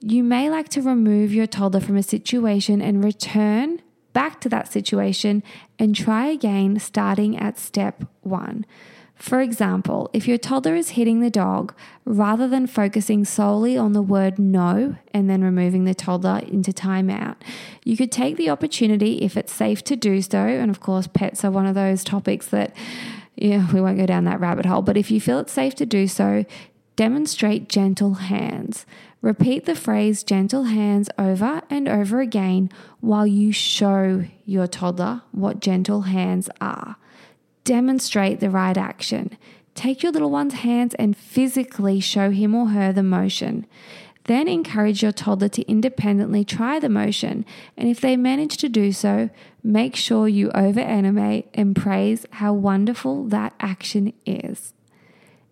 You 0.00 0.22
may 0.22 0.48
like 0.48 0.68
to 0.70 0.80
remove 0.80 1.34
your 1.34 1.48
toddler 1.48 1.80
from 1.80 1.96
a 1.96 2.04
situation 2.04 2.80
and 2.80 3.02
return 3.02 3.82
back 4.12 4.40
to 4.42 4.48
that 4.50 4.70
situation 4.70 5.42
and 5.76 5.96
try 5.96 6.26
again 6.26 6.78
starting 6.78 7.36
at 7.36 7.58
step 7.58 8.04
one. 8.20 8.64
For 9.16 9.40
example, 9.40 10.10
if 10.12 10.26
your 10.26 10.38
toddler 10.38 10.74
is 10.74 10.90
hitting 10.90 11.20
the 11.20 11.30
dog, 11.30 11.74
rather 12.04 12.48
than 12.48 12.66
focusing 12.66 13.24
solely 13.24 13.76
on 13.76 13.92
the 13.92 14.02
word 14.02 14.38
no 14.38 14.96
and 15.14 15.30
then 15.30 15.44
removing 15.44 15.84
the 15.84 15.94
toddler 15.94 16.40
into 16.40 16.72
timeout, 16.72 17.36
you 17.84 17.96
could 17.96 18.10
take 18.10 18.36
the 18.36 18.50
opportunity, 18.50 19.22
if 19.22 19.36
it's 19.36 19.52
safe 19.52 19.84
to 19.84 19.94
do 19.94 20.22
so, 20.22 20.38
and 20.38 20.70
of 20.70 20.80
course, 20.80 21.06
pets 21.06 21.44
are 21.44 21.52
one 21.52 21.66
of 21.66 21.76
those 21.76 22.02
topics 22.02 22.46
that, 22.48 22.74
yeah, 23.36 23.72
we 23.72 23.80
won't 23.80 23.98
go 23.98 24.06
down 24.06 24.24
that 24.24 24.40
rabbit 24.40 24.66
hole, 24.66 24.82
but 24.82 24.96
if 24.96 25.10
you 25.10 25.20
feel 25.20 25.38
it's 25.38 25.52
safe 25.52 25.74
to 25.76 25.86
do 25.86 26.08
so, 26.08 26.44
demonstrate 26.96 27.68
gentle 27.68 28.14
hands. 28.14 28.86
Repeat 29.20 29.66
the 29.66 29.76
phrase 29.76 30.24
gentle 30.24 30.64
hands 30.64 31.08
over 31.16 31.62
and 31.70 31.88
over 31.88 32.20
again 32.20 32.70
while 33.00 33.26
you 33.26 33.52
show 33.52 34.24
your 34.44 34.66
toddler 34.66 35.22
what 35.30 35.60
gentle 35.60 36.02
hands 36.02 36.50
are. 36.60 36.96
Demonstrate 37.64 38.40
the 38.40 38.50
right 38.50 38.76
action. 38.76 39.36
Take 39.74 40.02
your 40.02 40.12
little 40.12 40.30
one's 40.30 40.54
hands 40.54 40.94
and 40.94 41.16
physically 41.16 42.00
show 42.00 42.30
him 42.30 42.54
or 42.54 42.68
her 42.68 42.92
the 42.92 43.02
motion. 43.02 43.66
Then 44.24 44.46
encourage 44.46 45.02
your 45.02 45.12
toddler 45.12 45.48
to 45.50 45.62
independently 45.62 46.44
try 46.44 46.78
the 46.78 46.88
motion, 46.88 47.44
and 47.76 47.88
if 47.88 48.00
they 48.00 48.16
manage 48.16 48.56
to 48.58 48.68
do 48.68 48.92
so, 48.92 49.30
make 49.64 49.96
sure 49.96 50.28
you 50.28 50.50
over 50.52 50.80
animate 50.80 51.48
and 51.54 51.74
praise 51.74 52.24
how 52.32 52.52
wonderful 52.52 53.24
that 53.28 53.54
action 53.58 54.12
is. 54.24 54.74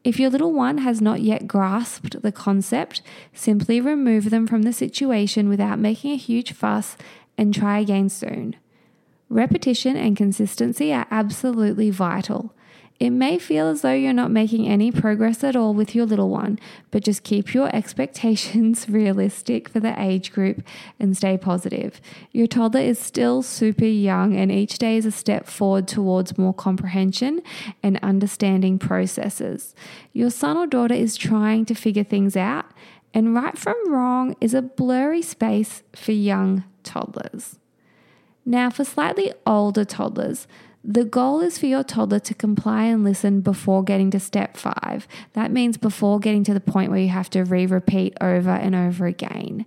If 0.04 0.18
your 0.18 0.30
little 0.30 0.52
one 0.52 0.78
has 0.78 1.00
not 1.00 1.20
yet 1.20 1.46
grasped 1.46 2.22
the 2.22 2.32
concept, 2.32 3.02
simply 3.34 3.80
remove 3.80 4.30
them 4.30 4.46
from 4.46 4.62
the 4.62 4.72
situation 4.72 5.48
without 5.48 5.78
making 5.78 6.12
a 6.12 6.16
huge 6.16 6.52
fuss 6.52 6.96
and 7.36 7.52
try 7.52 7.80
again 7.80 8.08
soon. 8.08 8.56
Repetition 9.30 9.96
and 9.96 10.16
consistency 10.16 10.92
are 10.92 11.06
absolutely 11.08 11.88
vital. 11.88 12.52
It 12.98 13.10
may 13.10 13.38
feel 13.38 13.68
as 13.68 13.82
though 13.82 13.92
you're 13.92 14.12
not 14.12 14.32
making 14.32 14.66
any 14.66 14.90
progress 14.90 15.44
at 15.44 15.54
all 15.54 15.72
with 15.72 15.94
your 15.94 16.04
little 16.04 16.30
one, 16.30 16.58
but 16.90 17.04
just 17.04 17.22
keep 17.22 17.54
your 17.54 17.70
expectations 17.74 18.88
realistic 18.88 19.68
for 19.68 19.78
the 19.78 19.94
age 20.02 20.32
group 20.32 20.64
and 20.98 21.16
stay 21.16 21.38
positive. 21.38 22.00
Your 22.32 22.48
toddler 22.48 22.80
is 22.80 22.98
still 22.98 23.40
super 23.40 23.84
young, 23.84 24.34
and 24.34 24.50
each 24.50 24.78
day 24.78 24.96
is 24.96 25.06
a 25.06 25.12
step 25.12 25.46
forward 25.46 25.86
towards 25.86 26.36
more 26.36 26.52
comprehension 26.52 27.40
and 27.84 28.00
understanding 28.02 28.80
processes. 28.80 29.76
Your 30.12 30.30
son 30.30 30.56
or 30.56 30.66
daughter 30.66 30.94
is 30.94 31.16
trying 31.16 31.66
to 31.66 31.74
figure 31.74 32.04
things 32.04 32.36
out, 32.36 32.66
and 33.14 33.32
right 33.32 33.56
from 33.56 33.76
wrong 33.86 34.34
is 34.40 34.54
a 34.54 34.60
blurry 34.60 35.22
space 35.22 35.84
for 35.94 36.10
young 36.10 36.64
toddlers. 36.82 37.59
Now, 38.50 38.68
for 38.68 38.84
slightly 38.84 39.32
older 39.46 39.84
toddlers, 39.84 40.48
the 40.82 41.04
goal 41.04 41.40
is 41.40 41.56
for 41.56 41.66
your 41.66 41.84
toddler 41.84 42.18
to 42.18 42.34
comply 42.34 42.86
and 42.86 43.04
listen 43.04 43.42
before 43.42 43.84
getting 43.84 44.10
to 44.10 44.18
step 44.18 44.56
five. 44.56 45.06
That 45.34 45.52
means 45.52 45.76
before 45.76 46.18
getting 46.18 46.42
to 46.42 46.52
the 46.52 46.58
point 46.58 46.90
where 46.90 46.98
you 46.98 47.10
have 47.10 47.30
to 47.30 47.44
re 47.44 47.64
repeat 47.64 48.16
over 48.20 48.50
and 48.50 48.74
over 48.74 49.06
again. 49.06 49.66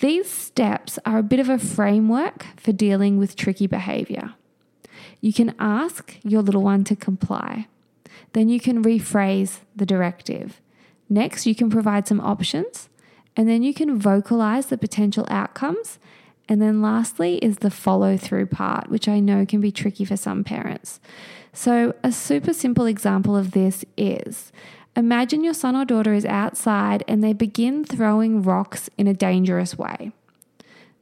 These 0.00 0.30
steps 0.30 0.98
are 1.06 1.16
a 1.16 1.22
bit 1.22 1.40
of 1.40 1.48
a 1.48 1.58
framework 1.58 2.44
for 2.58 2.70
dealing 2.70 3.16
with 3.16 3.34
tricky 3.34 3.66
behavior. 3.66 4.34
You 5.22 5.32
can 5.32 5.54
ask 5.58 6.18
your 6.22 6.42
little 6.42 6.62
one 6.62 6.84
to 6.84 6.96
comply. 6.96 7.66
Then 8.34 8.50
you 8.50 8.60
can 8.60 8.84
rephrase 8.84 9.60
the 9.74 9.86
directive. 9.86 10.60
Next, 11.08 11.46
you 11.46 11.54
can 11.54 11.70
provide 11.70 12.06
some 12.06 12.20
options, 12.20 12.90
and 13.34 13.48
then 13.48 13.62
you 13.62 13.72
can 13.72 13.98
vocalize 13.98 14.66
the 14.66 14.76
potential 14.76 15.26
outcomes 15.30 15.98
and 16.48 16.62
then 16.62 16.80
lastly 16.80 17.38
is 17.38 17.58
the 17.58 17.70
follow 17.70 18.16
through 18.16 18.46
part, 18.46 18.88
which 18.88 19.08
I 19.08 19.20
know 19.20 19.44
can 19.44 19.60
be 19.60 19.72
tricky 19.72 20.04
for 20.04 20.16
some 20.16 20.44
parents. 20.44 21.00
So, 21.52 21.94
a 22.02 22.12
super 22.12 22.52
simple 22.52 22.86
example 22.86 23.36
of 23.36 23.52
this 23.52 23.84
is 23.96 24.52
imagine 24.94 25.42
your 25.42 25.54
son 25.54 25.74
or 25.74 25.84
daughter 25.84 26.12
is 26.12 26.24
outside 26.24 27.02
and 27.08 27.22
they 27.22 27.32
begin 27.32 27.84
throwing 27.84 28.42
rocks 28.42 28.88
in 28.96 29.06
a 29.06 29.14
dangerous 29.14 29.76
way. 29.76 30.12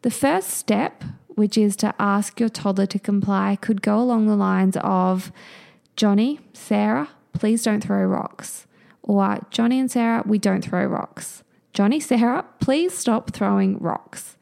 The 0.02 0.10
first 0.10 0.50
step, 0.50 1.04
which 1.28 1.58
is 1.58 1.76
to 1.76 1.94
ask 1.98 2.38
your 2.38 2.48
toddler 2.48 2.86
to 2.86 2.98
comply, 2.98 3.56
could 3.60 3.82
go 3.82 3.98
along 3.98 4.26
the 4.26 4.36
lines 4.36 4.76
of 4.80 5.32
Johnny, 5.96 6.40
Sarah, 6.52 7.08
please 7.32 7.62
don't 7.62 7.82
throw 7.82 8.04
rocks. 8.04 8.66
Or 9.02 9.40
Johnny 9.50 9.78
and 9.78 9.90
Sarah, 9.90 10.22
we 10.26 10.38
don't 10.38 10.64
throw 10.64 10.86
rocks. 10.86 11.42
Johnny, 11.72 12.00
Sarah, 12.00 12.44
please 12.60 12.96
stop 12.96 13.32
throwing 13.32 13.78
rocks. 13.78 14.36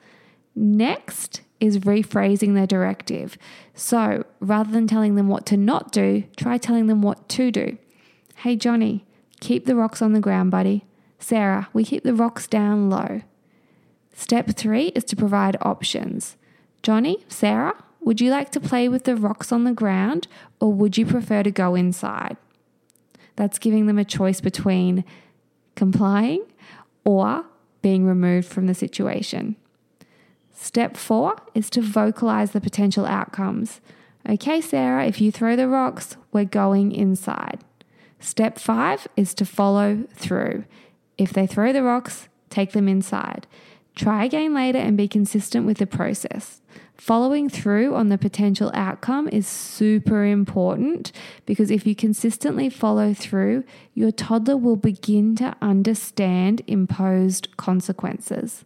Next 0.55 1.43
is 1.61 1.79
rephrasing 1.79 2.55
their 2.55 2.67
directive. 2.67 3.38
So 3.75 4.25
rather 4.41 4.73
than 4.73 4.87
telling 4.87 5.15
them 5.15 5.29
what 5.29 5.47
to 5.47 5.57
not 5.57 5.93
do, 5.93 6.25
try 6.37 6.59
telling 6.59 6.88
them 6.88 7.03
what 7.03 7.29
to 7.31 7.51
do. 7.51 7.79
Hey, 8.37 8.57
Johnny, 8.57 9.05
keep 9.41 9.67
the 9.67 9.77
rocks 9.77 10.03
on 10.03 10.12
the 10.12 10.21
ground, 10.21 10.51
buddy. 10.51 10.85
Sarah, 11.19 11.69
we 11.73 11.85
keep 11.85 12.03
the 12.03 12.15
rocks 12.15 12.47
down 12.47 12.91
low. 12.91 13.23
Step 14.12 14.51
three 14.57 14.88
is 14.88 15.05
to 15.05 15.17
provide 15.17 15.57
options. 15.62 16.37
Johnny, 16.83 17.25
Sarah, 17.29 17.77
would 18.01 18.21
you 18.21 18.31
like 18.31 18.51
to 18.51 18.61
play 18.61 18.88
with 18.88 19.05
the 19.05 19.15
rocks 19.15 19.53
on 19.53 19.62
the 19.62 19.73
ground 19.73 20.27
or 20.61 20.73
would 20.73 20.99
you 20.99 21.07
prefer 21.07 21.45
to 21.45 21.51
go 21.53 21.77
inside? 21.77 22.37
That's 23.37 23.61
giving 23.61 23.87
them 23.87 23.99
a 23.99 24.05
choice 24.05 24.41
between 24.41 25.05
complying 25.77 26.45
or 27.05 27.45
being 27.81 28.05
removed 28.05 28.49
from 28.49 28.67
the 28.67 28.75
situation. 28.75 29.57
Step 30.53 30.97
four 30.97 31.37
is 31.55 31.71
to 31.71 31.81
vocalize 31.81 32.53
the 32.53 32.61
potential 32.61 33.07
outcomes. 33.07 33.81
Okay, 34.29 34.61
Sarah, 34.61 35.07
if 35.07 35.21
you 35.21 35.33
throw 35.33 35.57
the 35.57 35.69
rocks, 35.69 36.17
we're 36.33 36.45
going 36.45 36.93
inside. 36.93 37.61
Step 38.21 38.59
five 38.59 39.09
is 39.17 39.35
to 39.35 39.45
follow 39.45 40.05
through. 40.15 40.65
If 41.19 41.33
they 41.33 41.47
throw 41.47 41.73
the 41.73 41.83
rocks, 41.83 42.29
take 42.51 42.73
them 42.73 42.88
inside. 42.88 43.47
Try 43.95 44.25
again 44.25 44.55
later 44.55 44.79
and 44.79 44.97
be 44.97 45.09
consistent 45.09 45.67
with 45.67 45.79
the 45.79 45.87
process. 45.87 46.62
Following 46.97 47.49
through 47.49 47.95
on 47.95 48.09
the 48.09 48.17
potential 48.17 48.71
outcome 48.75 49.29
is 49.29 49.47
super 49.47 50.25
important 50.25 51.11
because 51.47 51.71
if 51.71 51.87
you 51.87 51.97
consistently 51.97 52.71
follow 52.71 53.12
through, 53.12 53.65
your 53.93 54.12
toddler 54.12 54.57
will 54.57 54.77
begin 54.77 55.35
to 55.37 55.57
understand 55.61 56.62
imposed 56.69 57.57
consequences. 57.57 58.65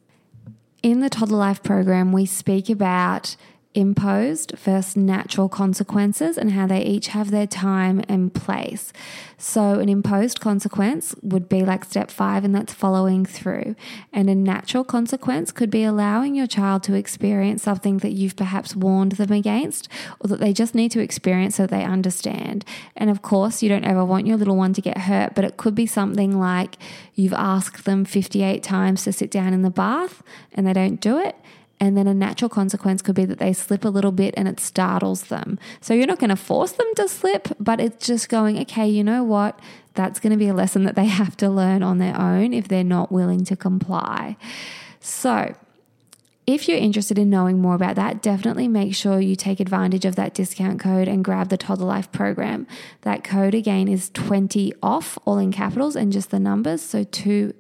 In 0.82 1.00
the 1.00 1.10
Toddler 1.10 1.38
Life 1.38 1.62
program, 1.62 2.12
we 2.12 2.26
speak 2.26 2.68
about 2.68 3.36
imposed 3.76 4.52
versus 4.56 4.96
natural 4.96 5.48
consequences 5.48 6.38
and 6.38 6.52
how 6.52 6.66
they 6.66 6.82
each 6.82 7.08
have 7.08 7.30
their 7.30 7.46
time 7.46 8.02
and 8.08 8.32
place. 8.32 8.92
So, 9.38 9.80
an 9.80 9.90
imposed 9.90 10.40
consequence 10.40 11.14
would 11.22 11.46
be 11.46 11.62
like 11.62 11.84
step 11.84 12.10
five, 12.10 12.42
and 12.42 12.54
that's 12.54 12.72
following 12.72 13.26
through. 13.26 13.76
And 14.12 14.30
a 14.30 14.34
natural 14.34 14.82
consequence 14.82 15.52
could 15.52 15.70
be 15.70 15.84
allowing 15.84 16.34
your 16.34 16.46
child 16.46 16.82
to 16.84 16.94
experience 16.94 17.62
something 17.62 17.98
that 17.98 18.12
you've 18.12 18.36
perhaps 18.36 18.74
warned 18.74 19.12
them 19.12 19.32
against 19.32 19.88
or 20.20 20.28
that 20.28 20.40
they 20.40 20.54
just 20.54 20.74
need 20.74 20.90
to 20.92 21.00
experience 21.00 21.56
so 21.56 21.66
they 21.66 21.84
understand. 21.84 22.64
And 22.96 23.10
of 23.10 23.20
course, 23.20 23.62
you 23.62 23.68
don't 23.68 23.84
ever 23.84 24.04
want 24.04 24.26
your 24.26 24.38
little 24.38 24.56
one 24.56 24.72
to 24.72 24.80
get 24.80 24.98
hurt, 24.98 25.34
but 25.34 25.44
it 25.44 25.58
could 25.58 25.74
be 25.74 25.86
something 25.86 26.38
like 26.38 26.76
you've 27.14 27.34
asked 27.34 27.84
them 27.84 28.06
58 28.06 28.62
times 28.62 29.04
to 29.04 29.12
sit 29.12 29.30
down 29.30 29.52
in 29.52 29.60
the 29.60 29.70
bath 29.70 30.22
and 30.54 30.66
they 30.66 30.72
don't 30.72 31.00
do 31.00 31.18
it. 31.18 31.36
And 31.78 31.96
then 31.96 32.06
a 32.06 32.14
natural 32.14 32.48
consequence 32.48 33.02
could 33.02 33.14
be 33.14 33.26
that 33.26 33.38
they 33.38 33.52
slip 33.52 33.84
a 33.84 33.88
little 33.88 34.12
bit 34.12 34.34
and 34.36 34.48
it 34.48 34.60
startles 34.60 35.24
them. 35.24 35.58
So 35.80 35.92
you're 35.92 36.06
not 36.06 36.18
going 36.18 36.30
to 36.30 36.36
force 36.36 36.72
them 36.72 36.86
to 36.96 37.08
slip, 37.08 37.48
but 37.60 37.80
it's 37.80 38.06
just 38.06 38.28
going, 38.28 38.58
okay, 38.60 38.88
you 38.88 39.04
know 39.04 39.22
what? 39.22 39.60
That's 39.94 40.18
going 40.18 40.30
to 40.30 40.38
be 40.38 40.48
a 40.48 40.54
lesson 40.54 40.84
that 40.84 40.96
they 40.96 41.04
have 41.20 41.36
to 41.38 41.50
learn 41.50 41.82
on 41.82 41.98
their 41.98 42.18
own 42.18 42.54
if 42.54 42.68
they're 42.68 42.84
not 42.84 43.12
willing 43.12 43.44
to 43.46 43.56
comply. 43.56 44.36
So, 45.00 45.54
if 46.46 46.68
you're 46.68 46.78
interested 46.78 47.18
in 47.18 47.28
knowing 47.28 47.60
more 47.60 47.74
about 47.74 47.96
that, 47.96 48.22
definitely 48.22 48.68
make 48.68 48.94
sure 48.94 49.18
you 49.18 49.34
take 49.34 49.58
advantage 49.58 50.04
of 50.04 50.14
that 50.14 50.32
discount 50.32 50.78
code 50.78 51.08
and 51.08 51.24
grab 51.24 51.48
the 51.48 51.56
Toddler 51.56 51.86
Life 51.86 52.12
program. 52.12 52.68
That 53.00 53.24
code 53.24 53.52
again 53.52 53.88
is 53.88 54.10
20 54.10 54.72
off, 54.80 55.18
all 55.24 55.38
in 55.38 55.50
capitals 55.50 55.96
and 55.96 56.12
just 56.12 56.30
the 56.30 56.38
numbers, 56.38 56.82
so 56.82 57.02
20. 57.02 57.52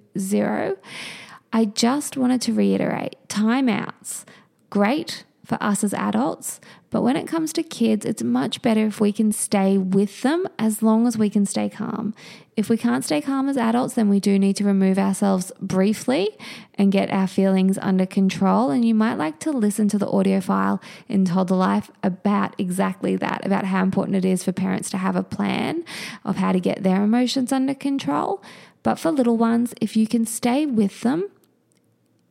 I 1.52 1.64
just 1.64 2.16
wanted 2.16 2.40
to 2.42 2.52
reiterate 2.52 3.16
timeouts, 3.28 4.24
great 4.70 5.24
for 5.44 5.58
us 5.62 5.84
as 5.84 5.94
adults, 5.94 6.60
but 6.90 7.02
when 7.02 7.16
it 7.16 7.26
comes 7.26 7.52
to 7.52 7.62
kids, 7.62 8.04
it's 8.04 8.22
much 8.22 8.62
better 8.62 8.86
if 8.86 9.00
we 9.00 9.12
can 9.12 9.30
stay 9.30 9.76
with 9.76 10.22
them 10.22 10.46
as 10.58 10.82
long 10.82 11.06
as 11.06 11.18
we 11.18 11.28
can 11.30 11.46
stay 11.46 11.68
calm. 11.68 12.14
If 12.56 12.68
we 12.68 12.76
can't 12.76 13.04
stay 13.04 13.20
calm 13.20 13.48
as 13.48 13.56
adults, 13.56 13.94
then 13.94 14.08
we 14.08 14.18
do 14.18 14.38
need 14.38 14.56
to 14.56 14.64
remove 14.64 14.98
ourselves 14.98 15.52
briefly 15.60 16.30
and 16.74 16.90
get 16.90 17.12
our 17.12 17.26
feelings 17.26 17.78
under 17.82 18.06
control. 18.06 18.70
And 18.70 18.84
you 18.84 18.94
might 18.94 19.16
like 19.16 19.38
to 19.40 19.50
listen 19.50 19.88
to 19.88 19.98
the 19.98 20.08
audio 20.08 20.40
file 20.40 20.80
in 21.06 21.24
Toddler 21.24 21.58
Life 21.58 21.90
about 22.02 22.54
exactly 22.58 23.14
that, 23.16 23.44
about 23.44 23.66
how 23.66 23.82
important 23.82 24.16
it 24.16 24.24
is 24.24 24.42
for 24.42 24.52
parents 24.52 24.88
to 24.90 24.96
have 24.96 25.16
a 25.16 25.22
plan 25.22 25.84
of 26.24 26.36
how 26.36 26.52
to 26.52 26.60
get 26.60 26.82
their 26.82 27.04
emotions 27.04 27.52
under 27.52 27.74
control. 27.74 28.42
But 28.82 28.98
for 28.98 29.10
little 29.10 29.36
ones, 29.36 29.74
if 29.80 29.96
you 29.96 30.06
can 30.06 30.24
stay 30.24 30.64
with 30.64 31.02
them, 31.02 31.28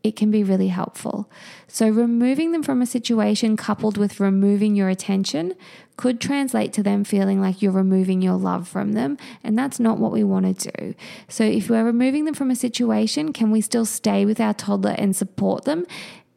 it 0.05 0.15
can 0.15 0.29
be 0.29 0.43
really 0.43 0.67
helpful. 0.67 1.31
So, 1.67 1.89
removing 1.89 2.51
them 2.51 2.61
from 2.61 2.79
a 2.79 2.85
situation 2.85 3.57
coupled 3.57 3.97
with 3.97 4.19
removing 4.19 4.75
your 4.75 4.87
attention 4.87 5.55
could 5.97 6.21
translate 6.21 6.73
to 6.73 6.83
them 6.83 7.03
feeling 7.03 7.41
like 7.41 7.59
you're 7.59 7.71
removing 7.71 8.21
your 8.21 8.35
love 8.35 8.67
from 8.67 8.91
them. 8.91 9.17
And 9.43 9.57
that's 9.57 9.79
not 9.79 9.97
what 9.97 10.11
we 10.11 10.23
want 10.23 10.59
to 10.59 10.71
do. 10.71 10.93
So, 11.27 11.43
if 11.43 11.71
we're 11.71 11.83
removing 11.83 12.25
them 12.25 12.35
from 12.35 12.51
a 12.51 12.55
situation, 12.55 13.33
can 13.33 13.49
we 13.49 13.61
still 13.61 13.83
stay 13.83 14.25
with 14.25 14.39
our 14.39 14.53
toddler 14.53 14.93
and 14.95 15.15
support 15.15 15.65
them? 15.65 15.87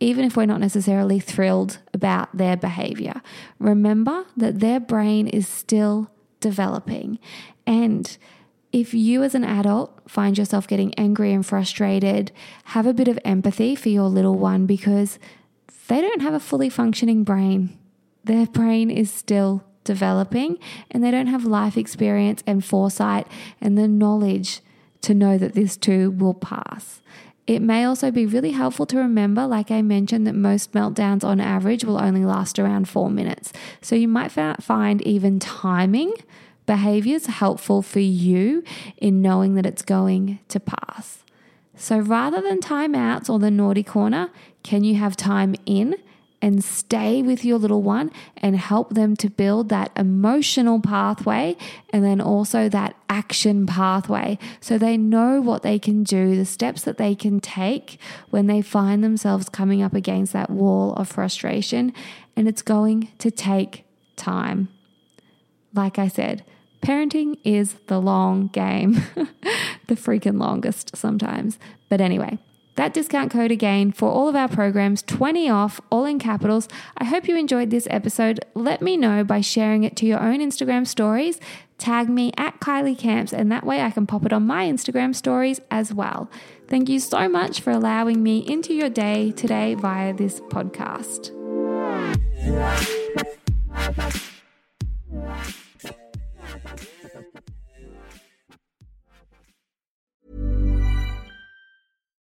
Even 0.00 0.24
if 0.24 0.35
we're 0.35 0.46
not 0.46 0.61
necessarily 0.61 1.20
thrilled 1.20 1.81
about 1.92 2.35
their 2.35 2.57
behavior, 2.57 3.20
remember 3.59 4.24
that 4.35 4.61
their 4.61 4.81
brain 4.81 5.28
is 5.28 5.46
still 5.46 6.11
developing. 6.40 7.18
And 7.66 8.16
if 8.72 8.94
you 8.94 9.22
as 9.22 9.35
an 9.35 9.44
adult 9.44 9.97
find 10.09 10.38
yourself 10.38 10.66
getting 10.66 10.94
angry 10.94 11.33
and 11.33 11.44
frustrated, 11.44 12.33
have 12.64 12.87
a 12.87 12.94
bit 12.94 13.09
of 13.09 13.18
empathy 13.25 13.75
for 13.77 13.90
your 13.90 14.09
little 14.09 14.37
one 14.37 14.66
because 14.66 15.18
they 15.88 16.01
don't 16.01 16.23
have 16.23 16.35
a 16.35 16.40
fully 16.40 16.68
functioning 16.68 17.25
brain. 17.25 17.79
Their 18.25 18.47
brain 18.47 18.90
is 18.90 19.11
still 19.11 19.64
developing 19.85 20.59
and 20.90 21.05
they 21.05 21.11
don't 21.11 21.29
have 21.29 21.44
life 21.44 21.77
experience 21.77 22.42
and 22.47 22.64
foresight 22.64 23.27
and 23.61 23.79
the 23.79 23.88
knowledge 23.88 24.61
to 25.03 25.14
know 25.14 25.38
that 25.38 25.55
this 25.55 25.77
too 25.77 26.11
will 26.11 26.35
pass. 26.35 27.01
It 27.47 27.62
may 27.62 27.85
also 27.85 28.11
be 28.11 28.27
really 28.27 28.51
helpful 28.51 28.85
to 28.87 28.99
remember, 28.99 29.47
like 29.47 29.71
I 29.71 29.81
mentioned, 29.81 30.27
that 30.27 30.35
most 30.35 30.73
meltdowns 30.73 31.25
on 31.25 31.40
average 31.40 31.83
will 31.83 31.99
only 31.99 32.27
last 32.27 32.59
around 32.59 32.88
four 32.90 33.09
minutes. 33.09 33.53
So 33.81 33.97
you 33.97 34.07
might 34.07 34.31
find 34.31 35.01
even 35.03 35.38
timing 35.38 36.12
behaviors 36.68 37.24
helpful 37.26 37.81
for 37.81 37.98
you 37.98 38.62
in 38.98 39.22
knowing 39.22 39.54
that 39.54 39.64
it's 39.64 39.81
going 39.81 40.38
to 40.48 40.61
pass. 40.61 41.24
So 41.74 41.98
rather 41.98 42.42
than 42.42 42.61
timeouts 42.61 43.31
or 43.31 43.38
the 43.38 43.50
naughty 43.50 43.83
corner, 43.83 44.28
can 44.62 44.85
you 44.85 44.96
have 44.96 45.16
time 45.16 45.54
in 45.64 45.96
and 46.42 46.62
stay 46.62 47.22
with 47.22 47.42
your 47.42 47.59
little 47.59 47.83
one 47.83 48.12
and 48.37 48.54
help 48.54 48.90
them 48.90 49.16
to 49.16 49.31
build 49.31 49.70
that 49.70 49.90
emotional 49.96 50.78
pathway 50.78 51.57
and 51.88 52.04
then 52.04 52.20
also 52.20 52.68
that 52.68 52.94
action 53.09 53.66
pathway 53.66 54.38
so 54.61 54.76
they 54.76 54.98
know 54.98 55.40
what 55.40 55.62
they 55.62 55.78
can 55.78 56.04
do, 56.04 56.37
the 56.37 56.44
steps 56.44 56.83
that 56.83 56.98
they 56.98 57.14
can 57.14 57.40
take 57.40 57.98
when 58.28 58.46
they 58.46 58.61
find 58.61 59.02
themselves 59.02 59.48
coming 59.48 59.81
up 59.81 59.94
against 59.94 60.35
that 60.35 60.50
wall 60.50 60.92
of 60.94 61.09
frustration. 61.09 61.94
And 62.37 62.46
it's 62.46 62.62
going 62.62 63.09
to 63.18 63.31
take 63.31 63.87
time. 64.16 64.68
Like 65.72 65.98
I 65.98 66.09
said, 66.09 66.44
Parenting 66.83 67.38
is 67.45 67.75
the 67.87 68.01
long 68.01 68.49
game, 68.49 69.03
the 69.87 69.95
freaking 69.95 70.38
longest 70.38 70.97
sometimes. 70.97 71.59
But 71.88 72.01
anyway, 72.01 72.38
that 72.79 72.95
discount 72.95 73.33
code 73.33 73.51
again 73.51 73.91
for 73.91 74.09
all 74.09 74.29
of 74.29 74.37
our 74.37 74.47
programs 74.47 75.03
20 75.03 75.51
off, 75.51 75.81
all 75.91 76.05
in 76.05 76.21
capitals. 76.21 76.69
I 76.97 77.05
hope 77.05 77.27
you 77.27 77.37
enjoyed 77.37 77.71
this 77.71 77.88
episode. 77.91 78.38
Let 78.55 78.81
me 78.81 78.97
know 78.97 79.25
by 79.25 79.41
sharing 79.41 79.83
it 79.83 79.97
to 79.97 80.07
your 80.07 80.21
own 80.21 80.38
Instagram 80.38 80.87
stories. 80.87 81.41
Tag 81.79 82.09
me 82.09 82.33
at 82.37 82.61
Kylie 82.61 82.97
Camps, 82.97 83.33
and 83.33 83.51
that 83.51 83.67
way 83.67 83.83
I 83.83 83.91
can 83.91 84.07
pop 84.07 84.25
it 84.27 84.33
on 84.33 84.47
my 84.47 84.67
Instagram 84.67 85.12
stories 85.14 85.61
as 85.73 85.93
well. 85.93 86.31
Thank 86.69 86.88
you 86.88 87.01
so 87.01 87.29
much 87.29 87.61
for 87.61 87.73
allowing 87.73 88.23
me 88.23 88.38
into 88.47 88.73
your 88.75 88.91
day 88.91 89.33
today 89.33 89.75
via 89.75 90.14
this 90.14 90.41
podcast. 90.41 91.35